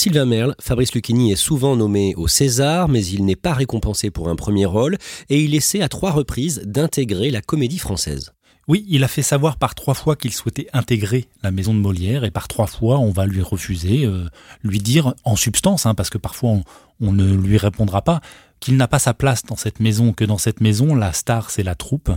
Sylvain 0.00 0.24
Merle, 0.24 0.54
Fabrice 0.62 0.94
Lucchini 0.94 1.30
est 1.30 1.36
souvent 1.36 1.76
nommé 1.76 2.14
au 2.16 2.26
César, 2.26 2.88
mais 2.88 3.04
il 3.04 3.26
n'est 3.26 3.36
pas 3.36 3.52
récompensé 3.52 4.10
pour 4.10 4.30
un 4.30 4.34
premier 4.34 4.64
rôle, 4.64 4.96
et 5.28 5.44
il 5.44 5.54
essaie 5.54 5.82
à 5.82 5.90
trois 5.90 6.10
reprises 6.10 6.62
d'intégrer 6.64 7.30
la 7.30 7.42
comédie 7.42 7.76
française. 7.76 8.32
Oui, 8.66 8.86
il 8.88 9.04
a 9.04 9.08
fait 9.08 9.20
savoir 9.20 9.58
par 9.58 9.74
trois 9.74 9.92
fois 9.92 10.16
qu'il 10.16 10.32
souhaitait 10.32 10.68
intégrer 10.72 11.28
la 11.42 11.50
maison 11.50 11.74
de 11.74 11.80
Molière, 11.80 12.24
et 12.24 12.30
par 12.30 12.48
trois 12.48 12.66
fois 12.66 12.98
on 12.98 13.10
va 13.10 13.26
lui 13.26 13.42
refuser, 13.42 14.06
euh, 14.06 14.24
lui 14.64 14.78
dire 14.78 15.12
en 15.24 15.36
substance, 15.36 15.84
hein, 15.84 15.94
parce 15.94 16.08
que 16.08 16.16
parfois 16.16 16.48
on, 16.48 16.62
on 17.02 17.12
ne 17.12 17.34
lui 17.34 17.58
répondra 17.58 18.00
pas, 18.00 18.22
qu'il 18.58 18.78
n'a 18.78 18.88
pas 18.88 19.00
sa 19.00 19.12
place 19.12 19.44
dans 19.44 19.56
cette 19.56 19.80
maison, 19.80 20.14
que 20.14 20.24
dans 20.24 20.38
cette 20.38 20.62
maison 20.62 20.94
la 20.94 21.12
star 21.12 21.50
c'est 21.50 21.62
la 21.62 21.74
troupe, 21.74 22.10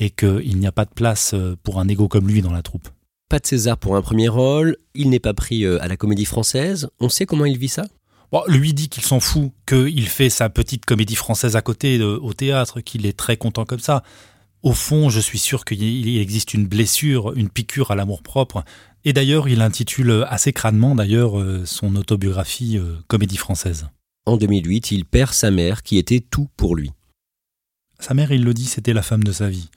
et 0.00 0.10
qu'il 0.10 0.58
n'y 0.58 0.66
a 0.66 0.72
pas 0.72 0.86
de 0.86 0.92
place 0.92 1.34
euh, 1.34 1.56
pour 1.62 1.78
un 1.78 1.86
égo 1.86 2.08
comme 2.08 2.26
lui 2.26 2.42
dans 2.42 2.52
la 2.52 2.62
troupe. 2.62 2.88
Pas 3.28 3.38
de 3.38 3.46
César 3.46 3.76
pour 3.76 3.94
un 3.94 4.00
premier 4.00 4.28
rôle, 4.28 4.76
il 4.94 5.10
n'est 5.10 5.18
pas 5.18 5.34
pris 5.34 5.64
euh, 5.64 5.82
à 5.82 5.88
la 5.88 5.98
comédie 5.98 6.24
française. 6.24 6.88
On 6.98 7.10
sait 7.10 7.26
comment 7.26 7.44
il 7.44 7.58
vit 7.58 7.68
ça? 7.68 7.84
Bon, 8.32 8.42
lui 8.46 8.72
dit 8.72 8.88
qu'il 8.88 9.02
s'en 9.02 9.20
fout, 9.20 9.52
qu'il 9.66 10.08
fait 10.08 10.30
sa 10.30 10.48
petite 10.48 10.86
comédie 10.86 11.14
française 11.14 11.56
à 11.56 11.62
côté 11.62 12.02
au 12.02 12.32
théâtre, 12.34 12.80
qu'il 12.80 13.06
est 13.06 13.16
très 13.16 13.36
content 13.36 13.64
comme 13.64 13.80
ça. 13.80 14.02
Au 14.62 14.72
fond, 14.72 15.08
je 15.08 15.20
suis 15.20 15.38
sûr 15.38 15.64
qu'il 15.64 16.18
existe 16.18 16.52
une 16.52 16.66
blessure, 16.66 17.32
une 17.36 17.48
piqûre 17.48 17.90
à 17.90 17.94
l'amour-propre. 17.94 18.64
Et 19.04 19.12
d'ailleurs, 19.12 19.48
il 19.48 19.62
intitule 19.62 20.26
assez 20.28 20.52
crânement 20.52 20.94
d'ailleurs 20.94 21.38
euh, 21.38 21.64
son 21.64 21.94
autobiographie 21.96 22.76
euh, 22.76 22.96
Comédie 23.06 23.36
française. 23.36 23.88
En 24.26 24.36
2008, 24.36 24.90
il 24.90 25.04
perd 25.04 25.32
sa 25.32 25.50
mère 25.50 25.82
qui 25.82 25.96
était 25.96 26.20
tout 26.20 26.48
pour 26.56 26.76
lui. 26.76 26.90
Sa 28.00 28.14
mère, 28.14 28.32
il 28.32 28.44
le 28.44 28.52
dit, 28.52 28.66
c'était 28.66 28.92
la 28.92 29.02
femme 29.02 29.24
de 29.24 29.32
sa 29.32 29.48
vie. 29.48 29.70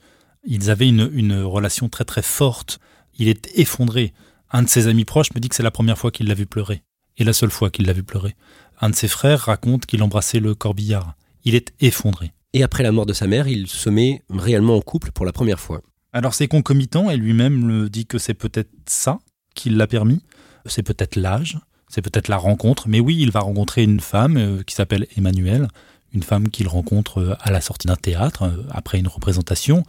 Ils 0.44 0.70
avaient 0.70 0.88
une, 0.88 1.10
une 1.14 1.40
relation 1.42 1.88
très 1.88 2.04
très 2.04 2.22
forte 2.22 2.80
il 3.18 3.28
est 3.28 3.50
effondré. 3.58 4.12
Un 4.50 4.62
de 4.62 4.68
ses 4.68 4.86
amis 4.86 5.04
proches 5.04 5.32
me 5.34 5.40
dit 5.40 5.48
que 5.48 5.54
c'est 5.54 5.62
la 5.62 5.70
première 5.70 5.98
fois 5.98 6.10
qu'il 6.10 6.28
l'a 6.28 6.34
vu 6.34 6.46
pleurer. 6.46 6.82
Et 7.18 7.24
la 7.24 7.32
seule 7.32 7.50
fois 7.50 7.70
qu'il 7.70 7.86
l'a 7.86 7.92
vu 7.92 8.02
pleurer. 8.02 8.34
Un 8.80 8.90
de 8.90 8.94
ses 8.94 9.08
frères 9.08 9.40
raconte 9.40 9.86
qu'il 9.86 10.02
embrassait 10.02 10.40
le 10.40 10.54
corbillard. 10.54 11.14
Il 11.44 11.54
est 11.54 11.72
effondré. 11.80 12.32
Et 12.52 12.62
après 12.62 12.82
la 12.82 12.92
mort 12.92 13.06
de 13.06 13.12
sa 13.12 13.26
mère, 13.26 13.48
il 13.48 13.66
se 13.66 13.88
met 13.88 14.22
réellement 14.28 14.76
en 14.76 14.80
couple 14.80 15.10
pour 15.12 15.24
la 15.24 15.32
première 15.32 15.60
fois. 15.60 15.82
Alors 16.12 16.34
c'est 16.34 16.48
concomitant 16.48 17.10
et 17.10 17.16
lui-même 17.16 17.66
le 17.66 17.88
dit 17.88 18.06
que 18.06 18.18
c'est 18.18 18.34
peut-être 18.34 18.70
ça 18.86 19.18
qui 19.54 19.70
l'a 19.70 19.86
permis. 19.86 20.22
C'est 20.66 20.82
peut-être 20.82 21.16
l'âge, 21.16 21.58
c'est 21.88 22.02
peut-être 22.02 22.28
la 22.28 22.36
rencontre. 22.36 22.88
Mais 22.88 23.00
oui, 23.00 23.16
il 23.18 23.30
va 23.30 23.40
rencontrer 23.40 23.82
une 23.82 24.00
femme 24.00 24.36
euh, 24.36 24.62
qui 24.62 24.74
s'appelle 24.74 25.06
Emmanuelle, 25.16 25.68
une 26.12 26.22
femme 26.22 26.48
qu'il 26.50 26.68
rencontre 26.68 27.18
euh, 27.18 27.34
à 27.40 27.50
la 27.50 27.60
sortie 27.60 27.86
d'un 27.86 27.96
théâtre, 27.96 28.42
euh, 28.42 28.62
après 28.70 28.98
une 28.98 29.08
représentation. 29.08 29.84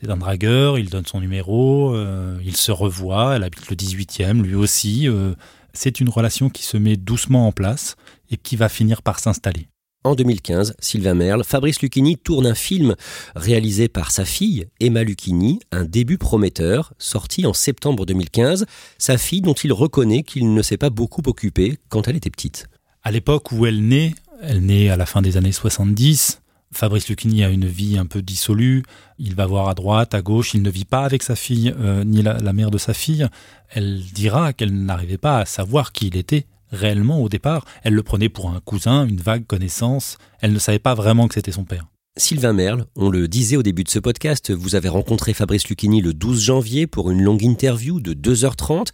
C'est 0.00 0.10
un 0.10 0.16
dragueur, 0.16 0.78
il 0.78 0.90
donne 0.90 1.06
son 1.06 1.20
numéro, 1.20 1.92
euh, 1.92 2.38
il 2.44 2.56
se 2.56 2.70
revoit, 2.70 3.34
elle 3.34 3.42
habite 3.42 3.68
le 3.68 3.74
18e, 3.74 4.42
lui 4.42 4.54
aussi. 4.54 5.08
Euh, 5.08 5.34
c'est 5.72 5.98
une 5.98 6.08
relation 6.08 6.50
qui 6.50 6.62
se 6.62 6.76
met 6.76 6.96
doucement 6.96 7.48
en 7.48 7.52
place 7.52 7.96
et 8.30 8.36
qui 8.36 8.54
va 8.54 8.68
finir 8.68 9.02
par 9.02 9.18
s'installer. 9.18 9.66
En 10.04 10.14
2015, 10.14 10.76
Sylvain 10.78 11.14
Merle, 11.14 11.42
Fabrice 11.42 11.82
Lucchini 11.82 12.16
tourne 12.16 12.46
un 12.46 12.54
film 12.54 12.94
réalisé 13.34 13.88
par 13.88 14.12
sa 14.12 14.24
fille, 14.24 14.68
Emma 14.78 15.02
Lucchini, 15.02 15.58
un 15.72 15.84
début 15.84 16.16
prometteur, 16.16 16.92
sorti 16.98 17.44
en 17.44 17.52
septembre 17.52 18.06
2015, 18.06 18.66
sa 18.98 19.18
fille 19.18 19.40
dont 19.40 19.54
il 19.54 19.72
reconnaît 19.72 20.22
qu'il 20.22 20.54
ne 20.54 20.62
s'est 20.62 20.76
pas 20.76 20.90
beaucoup 20.90 21.22
occupé 21.26 21.76
quand 21.88 22.06
elle 22.06 22.16
était 22.16 22.30
petite. 22.30 22.68
À 23.02 23.10
l'époque 23.10 23.50
où 23.50 23.66
elle 23.66 23.84
naît, 23.88 24.14
elle 24.42 24.64
naît 24.64 24.90
à 24.90 24.96
la 24.96 25.06
fin 25.06 25.22
des 25.22 25.36
années 25.36 25.50
70, 25.50 26.40
Fabrice 26.72 27.08
Lucchini 27.08 27.44
a 27.44 27.48
une 27.48 27.66
vie 27.66 27.98
un 27.98 28.06
peu 28.06 28.22
dissolue, 28.22 28.82
il 29.18 29.34
va 29.34 29.46
voir 29.46 29.68
à 29.68 29.74
droite, 29.74 30.14
à 30.14 30.22
gauche, 30.22 30.54
il 30.54 30.62
ne 30.62 30.70
vit 30.70 30.84
pas 30.84 31.04
avec 31.04 31.22
sa 31.22 31.34
fille, 31.34 31.74
euh, 31.78 32.04
ni 32.04 32.22
la, 32.22 32.38
la 32.38 32.52
mère 32.52 32.70
de 32.70 32.78
sa 32.78 32.94
fille. 32.94 33.26
Elle 33.70 34.02
dira 34.02 34.52
qu'elle 34.52 34.74
n'arrivait 34.74 35.18
pas 35.18 35.38
à 35.38 35.44
savoir 35.44 35.92
qui 35.92 36.08
il 36.08 36.16
était 36.16 36.46
réellement 36.70 37.22
au 37.22 37.28
départ. 37.28 37.64
Elle 37.82 37.94
le 37.94 38.02
prenait 38.02 38.28
pour 38.28 38.50
un 38.50 38.60
cousin, 38.60 39.06
une 39.06 39.20
vague 39.20 39.46
connaissance. 39.46 40.18
Elle 40.40 40.52
ne 40.52 40.58
savait 40.58 40.78
pas 40.78 40.94
vraiment 40.94 41.28
que 41.28 41.34
c'était 41.34 41.52
son 41.52 41.64
père. 41.64 41.86
Sylvain 42.18 42.52
Merle, 42.52 42.86
on 42.96 43.10
le 43.10 43.28
disait 43.28 43.56
au 43.56 43.62
début 43.62 43.84
de 43.84 43.88
ce 43.88 44.00
podcast, 44.00 44.50
vous 44.50 44.74
avez 44.74 44.88
rencontré 44.88 45.32
Fabrice 45.34 45.68
Lucchini 45.68 46.02
le 46.02 46.12
12 46.12 46.42
janvier 46.42 46.88
pour 46.88 47.12
une 47.12 47.22
longue 47.22 47.44
interview 47.44 48.00
de 48.00 48.12
2h30 48.12 48.88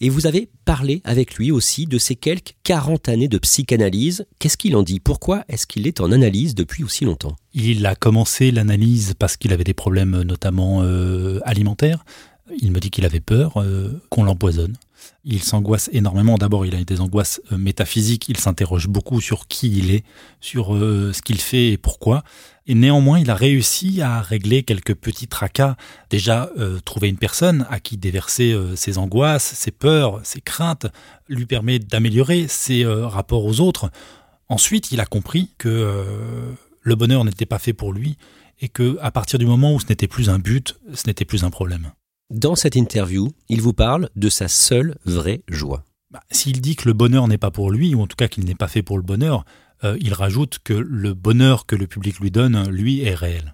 et 0.00 0.08
vous 0.08 0.26
avez 0.26 0.48
parlé 0.64 1.02
avec 1.04 1.34
lui 1.34 1.50
aussi 1.50 1.84
de 1.86 1.98
ses 1.98 2.16
quelques 2.16 2.54
40 2.64 3.10
années 3.10 3.28
de 3.28 3.36
psychanalyse. 3.36 4.24
Qu'est-ce 4.38 4.56
qu'il 4.56 4.74
en 4.74 4.82
dit? 4.82 5.00
Pourquoi 5.00 5.44
est-ce 5.48 5.66
qu'il 5.66 5.86
est 5.86 6.00
en 6.00 6.10
analyse 6.12 6.54
depuis 6.54 6.82
aussi 6.82 7.04
longtemps? 7.04 7.36
Il 7.52 7.84
a 7.84 7.94
commencé 7.94 8.50
l'analyse 8.50 9.12
parce 9.18 9.36
qu'il 9.36 9.52
avait 9.52 9.64
des 9.64 9.74
problèmes 9.74 10.22
notamment 10.22 10.80
euh, 10.82 11.40
alimentaires. 11.44 12.06
Il 12.58 12.72
me 12.72 12.80
dit 12.80 12.90
qu'il 12.90 13.04
avait 13.04 13.20
peur 13.20 13.58
euh, 13.58 14.00
qu'on 14.08 14.24
l'empoisonne. 14.24 14.76
Il 15.24 15.42
s'angoisse 15.42 15.90
énormément. 15.92 16.38
D'abord, 16.38 16.64
il 16.64 16.74
a 16.74 16.82
des 16.82 17.00
angoisses 17.00 17.42
euh, 17.52 17.58
métaphysiques. 17.58 18.28
Il 18.30 18.38
s'interroge 18.38 18.88
beaucoup 18.88 19.20
sur 19.20 19.46
qui 19.46 19.68
il 19.68 19.90
est, 19.90 20.04
sur 20.40 20.68
ce 20.76 21.20
qu'il 21.22 21.40
fait 21.40 21.68
et 21.68 21.76
pourquoi. 21.76 22.24
Et 22.66 22.74
néanmoins, 22.74 23.18
il 23.18 23.30
a 23.30 23.34
réussi 23.34 24.02
à 24.02 24.20
régler 24.20 24.62
quelques 24.62 24.94
petits 24.94 25.26
tracas. 25.26 25.76
Déjà, 26.10 26.50
euh, 26.58 26.78
trouver 26.84 27.08
une 27.08 27.18
personne 27.18 27.66
à 27.70 27.80
qui 27.80 27.96
déverser 27.96 28.56
ses 28.76 28.98
angoisses, 28.98 29.54
ses 29.54 29.72
peurs, 29.72 30.20
ses 30.24 30.40
craintes, 30.40 30.86
lui 31.28 31.46
permet 31.46 31.78
d'améliorer 31.78 32.46
ses 32.48 32.84
rapports 32.84 33.44
aux 33.44 33.60
autres. 33.60 33.90
Ensuite, 34.48 34.92
il 34.92 35.00
a 35.00 35.06
compris 35.06 35.50
que 35.58 36.04
le 36.82 36.94
bonheur 36.94 37.24
n'était 37.24 37.46
pas 37.46 37.58
fait 37.58 37.72
pour 37.72 37.92
lui 37.92 38.16
et 38.60 38.68
que 38.68 38.96
à 39.00 39.10
partir 39.10 39.38
du 39.38 39.46
moment 39.46 39.74
où 39.74 39.80
ce 39.80 39.86
n'était 39.88 40.08
plus 40.08 40.30
un 40.30 40.38
but, 40.38 40.78
ce 40.94 41.06
n'était 41.06 41.24
plus 41.24 41.44
un 41.44 41.50
problème. 41.50 41.92
Dans 42.30 42.54
cette 42.54 42.76
interview, 42.76 43.32
il 43.48 43.60
vous 43.60 43.74
parle 43.74 44.08
de 44.16 44.30
sa 44.30 44.48
seule 44.48 44.96
vraie 45.04 45.42
joie. 45.48 45.84
Bah, 46.10 46.22
S'il 46.30 46.60
dit 46.60 46.76
que 46.76 46.88
le 46.88 46.94
bonheur 46.94 47.28
n'est 47.28 47.38
pas 47.38 47.50
pour 47.50 47.70
lui, 47.70 47.94
ou 47.94 48.00
en 48.00 48.06
tout 48.06 48.16
cas 48.16 48.28
qu'il 48.28 48.44
n'est 48.44 48.54
pas 48.54 48.68
fait 48.68 48.82
pour 48.82 48.96
le 48.96 49.02
bonheur, 49.02 49.44
euh, 49.84 49.96
il 50.00 50.14
rajoute 50.14 50.58
que 50.62 50.72
le 50.72 51.14
bonheur 51.14 51.66
que 51.66 51.76
le 51.76 51.86
public 51.86 52.20
lui 52.20 52.30
donne, 52.30 52.68
lui, 52.70 53.02
est 53.02 53.14
réel. 53.14 53.52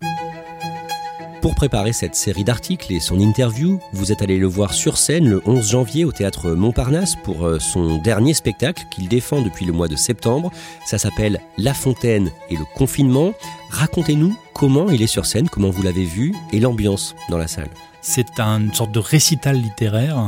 Pour 1.41 1.55
préparer 1.55 1.93
cette 1.93 2.17
série 2.17 2.43
d'articles 2.43 2.93
et 2.93 2.99
son 2.99 3.21
interview, 3.21 3.81
vous 3.93 4.11
êtes 4.11 4.23
allé 4.23 4.39
le 4.39 4.47
voir 4.47 4.75
sur 4.75 4.99
scène 4.99 5.29
le 5.29 5.41
11 5.47 5.71
janvier 5.71 6.05
au 6.05 6.11
théâtre 6.11 6.51
Montparnasse 6.51 7.15
pour 7.15 7.47
euh, 7.47 7.61
son 7.61 7.99
dernier 7.99 8.35
spectacle 8.35 8.85
qu'il 8.91 9.09
défend 9.09 9.41
depuis 9.41 9.65
le 9.65 9.73
mois 9.73 9.87
de 9.87 9.95
septembre. 9.95 10.51
Ça 10.85 10.99
s'appelle 10.99 11.41
La 11.57 11.75
Fontaine 11.75 12.31
et 12.51 12.57
le 12.57 12.65
confinement. 12.75 13.35
Racontez-nous 13.71 14.37
comment 14.53 14.91
il 14.91 15.01
est 15.01 15.07
sur 15.07 15.27
scène, 15.27 15.49
comment 15.49 15.71
vous 15.71 15.83
l'avez 15.83 16.05
vu 16.05 16.35
et 16.53 16.59
l'ambiance 16.59 17.15
dans 17.31 17.39
la 17.39 17.47
salle. 17.47 17.71
C'est 18.01 18.41
une 18.41 18.75
sorte 18.75 18.93
de 18.93 18.99
récital 18.99 19.57
littéraire. 19.57 20.19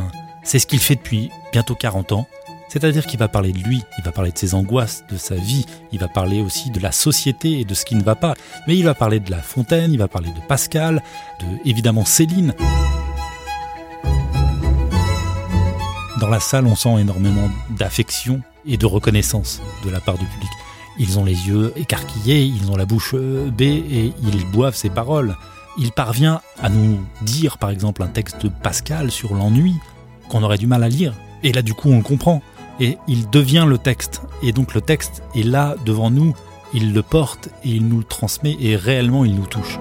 C'est 0.45 0.61
ce 0.61 0.67
qu'il 0.67 0.81
fait 0.81 0.97
depuis 0.97 1.31
bientôt 1.53 1.75
40 1.75 2.13
ans. 2.13 2.29
C'est-à-dire 2.71 3.05
qu'il 3.05 3.19
va 3.19 3.27
parler 3.27 3.53
de 3.53 3.59
lui, 3.59 3.83
il 3.99 4.05
va 4.05 4.13
parler 4.13 4.31
de 4.31 4.39
ses 4.39 4.55
angoisses, 4.55 5.03
de 5.11 5.17
sa 5.17 5.35
vie, 5.35 5.67
il 5.91 5.99
va 5.99 6.07
parler 6.07 6.41
aussi 6.41 6.71
de 6.71 6.79
la 6.79 6.93
société 6.93 7.59
et 7.59 7.65
de 7.65 7.75
ce 7.75 7.85
qui 7.85 7.97
ne 7.97 8.03
va 8.05 8.15
pas. 8.15 8.35
Mais 8.69 8.77
il 8.79 8.85
va 8.85 8.95
parler 8.95 9.19
de 9.19 9.29
La 9.29 9.43
Fontaine, 9.43 9.93
il 9.93 9.99
va 9.99 10.07
parler 10.07 10.29
de 10.29 10.47
Pascal, 10.47 11.03
de 11.41 11.47
évidemment 11.69 12.05
Céline. 12.05 12.55
Dans 16.21 16.29
la 16.29 16.39
salle, 16.39 16.67
on 16.67 16.77
sent 16.77 17.01
énormément 17.01 17.51
d'affection 17.71 18.41
et 18.65 18.77
de 18.77 18.87
reconnaissance 18.87 19.61
de 19.85 19.91
la 19.91 19.99
part 19.99 20.19
du 20.19 20.27
public. 20.27 20.51
Ils 20.97 21.19
ont 21.19 21.25
les 21.25 21.49
yeux 21.49 21.73
écarquillés, 21.75 22.45
ils 22.45 22.71
ont 22.71 22.77
la 22.77 22.87
bouche 22.87 23.15
euh, 23.15 23.51
bée 23.51 23.85
et 23.91 24.13
ils 24.23 24.47
boivent 24.47 24.77
ses 24.77 24.91
paroles. 24.91 25.35
Il 25.77 25.91
parvient 25.91 26.41
à 26.63 26.69
nous 26.69 27.01
dire, 27.23 27.59
par 27.59 27.71
exemple, 27.71 28.05
un 28.05 28.09
texte 28.09 28.45
de 28.45 28.49
Pascal 28.49 29.11
sur 29.11 29.35
l'ennui 29.35 29.75
qu'on 30.29 30.45
aurait 30.45 30.59
du 30.59 30.69
mal 30.69 30.85
à 30.85 30.89
lire. 30.89 31.15
Et 31.43 31.53
là, 31.53 31.63
du 31.63 31.75
coup, 31.75 31.91
on 31.91 31.97
le 31.97 32.03
comprend. 32.03 32.43
Et 32.81 32.99
il 33.07 33.29
devient 33.31 33.67
le 33.69 33.79
texte. 33.79 34.23
Et 34.43 34.53
donc, 34.53 34.75
le 34.75 34.81
texte 34.81 35.23
est 35.35 35.43
là 35.43 35.77
devant 35.85 36.11
nous. 36.11 36.35
Il 36.73 36.93
le 36.93 37.03
porte 37.03 37.49
et 37.65 37.71
il 37.71 37.87
nous 37.89 37.99
le 37.99 38.05
transmet 38.05 38.57
et 38.61 38.77
réellement, 38.77 39.25
il 39.25 39.35
nous 39.35 39.47
touche. 39.47 39.79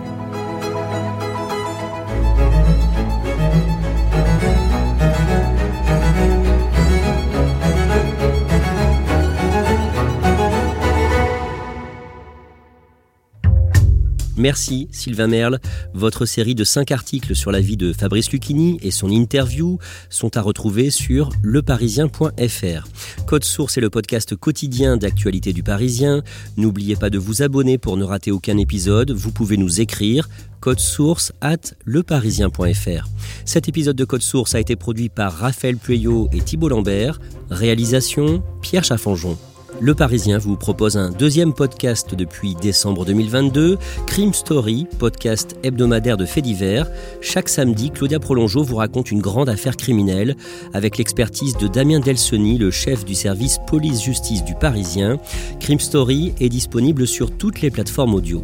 Merci 14.40 14.88
Sylvain 14.92 15.28
Merle. 15.28 15.60
Votre 15.94 16.26
série 16.26 16.56
de 16.56 16.64
5 16.64 16.92
articles 16.92 17.36
sur 17.36 17.52
la 17.52 17.60
vie 17.60 17.76
de 17.76 17.92
Fabrice 17.92 18.32
Lucchini 18.32 18.80
et 18.82 18.90
son 18.90 19.12
interview 19.12 19.80
sont 20.10 20.38
à 20.38 20.42
retrouver 20.42 20.92
sur 20.92 21.30
leparisien.fr. 21.44 22.88
Code 23.28 23.44
Source 23.44 23.78
est 23.78 23.82
le 23.82 23.90
podcast 23.90 24.38
quotidien 24.38 24.96
d'actualité 24.96 25.52
du 25.52 25.62
Parisien. 25.62 26.24
N'oubliez 26.56 26.96
pas 26.96 27.10
de 27.10 27.18
vous 27.18 27.42
abonner 27.42 27.78
pour 27.78 27.98
ne 27.98 28.06
rater 28.06 28.32
aucun 28.32 28.58
épisode. 28.58 29.12
Vous 29.12 29.32
pouvez 29.32 29.58
nous 29.58 29.82
écrire 29.82 30.30
code 30.62 30.80
source 30.80 31.34
at 31.42 31.74
leparisien.fr. 31.86 33.08
Cet 33.46 33.68
épisode 33.68 33.96
de 33.96 34.06
Code 34.06 34.22
Source 34.22 34.56
a 34.56 34.60
été 34.60 34.76
produit 34.76 35.10
par 35.10 35.34
Raphaël 35.34 35.78
Pueyo 35.78 36.30
et 36.32 36.40
Thibault 36.40 36.70
Lambert. 36.70 37.20
Réalisation 37.50 38.42
Pierre 38.62 38.84
Chaffanjon. 38.84 39.38
Le 39.82 39.96
Parisien 39.96 40.38
vous 40.38 40.58
propose 40.58 40.98
un 40.98 41.10
deuxième 41.10 41.54
podcast 41.54 42.14
depuis 42.14 42.54
décembre 42.56 43.06
2022, 43.06 43.78
Crime 44.08 44.34
Story, 44.34 44.86
podcast 44.98 45.56
hebdomadaire 45.64 46.18
de 46.18 46.26
faits 46.26 46.44
divers. 46.44 46.86
Chaque 47.22 47.48
samedi, 47.48 47.90
Claudia 47.90 48.20
Prolongeau 48.20 48.62
vous 48.62 48.76
raconte 48.76 49.10
une 49.10 49.22
grande 49.22 49.48
affaire 49.48 49.78
criminelle 49.78 50.36
avec 50.74 50.98
l'expertise 50.98 51.56
de 51.56 51.68
Damien 51.68 52.02
Delsoni, 52.02 52.58
le 52.58 52.72
chef 52.72 53.06
du 53.06 53.16
service 53.16 53.60
police-justice 53.68 54.44
du 54.44 54.54
Parisien. 54.54 55.18
Crime 55.62 55.80
Story 55.80 56.34
est 56.42 56.50
disponible 56.50 57.08
sur 57.08 57.32
toutes 57.32 57.62
les 57.62 57.72
plateformes 57.72 58.16
audio. 58.16 58.44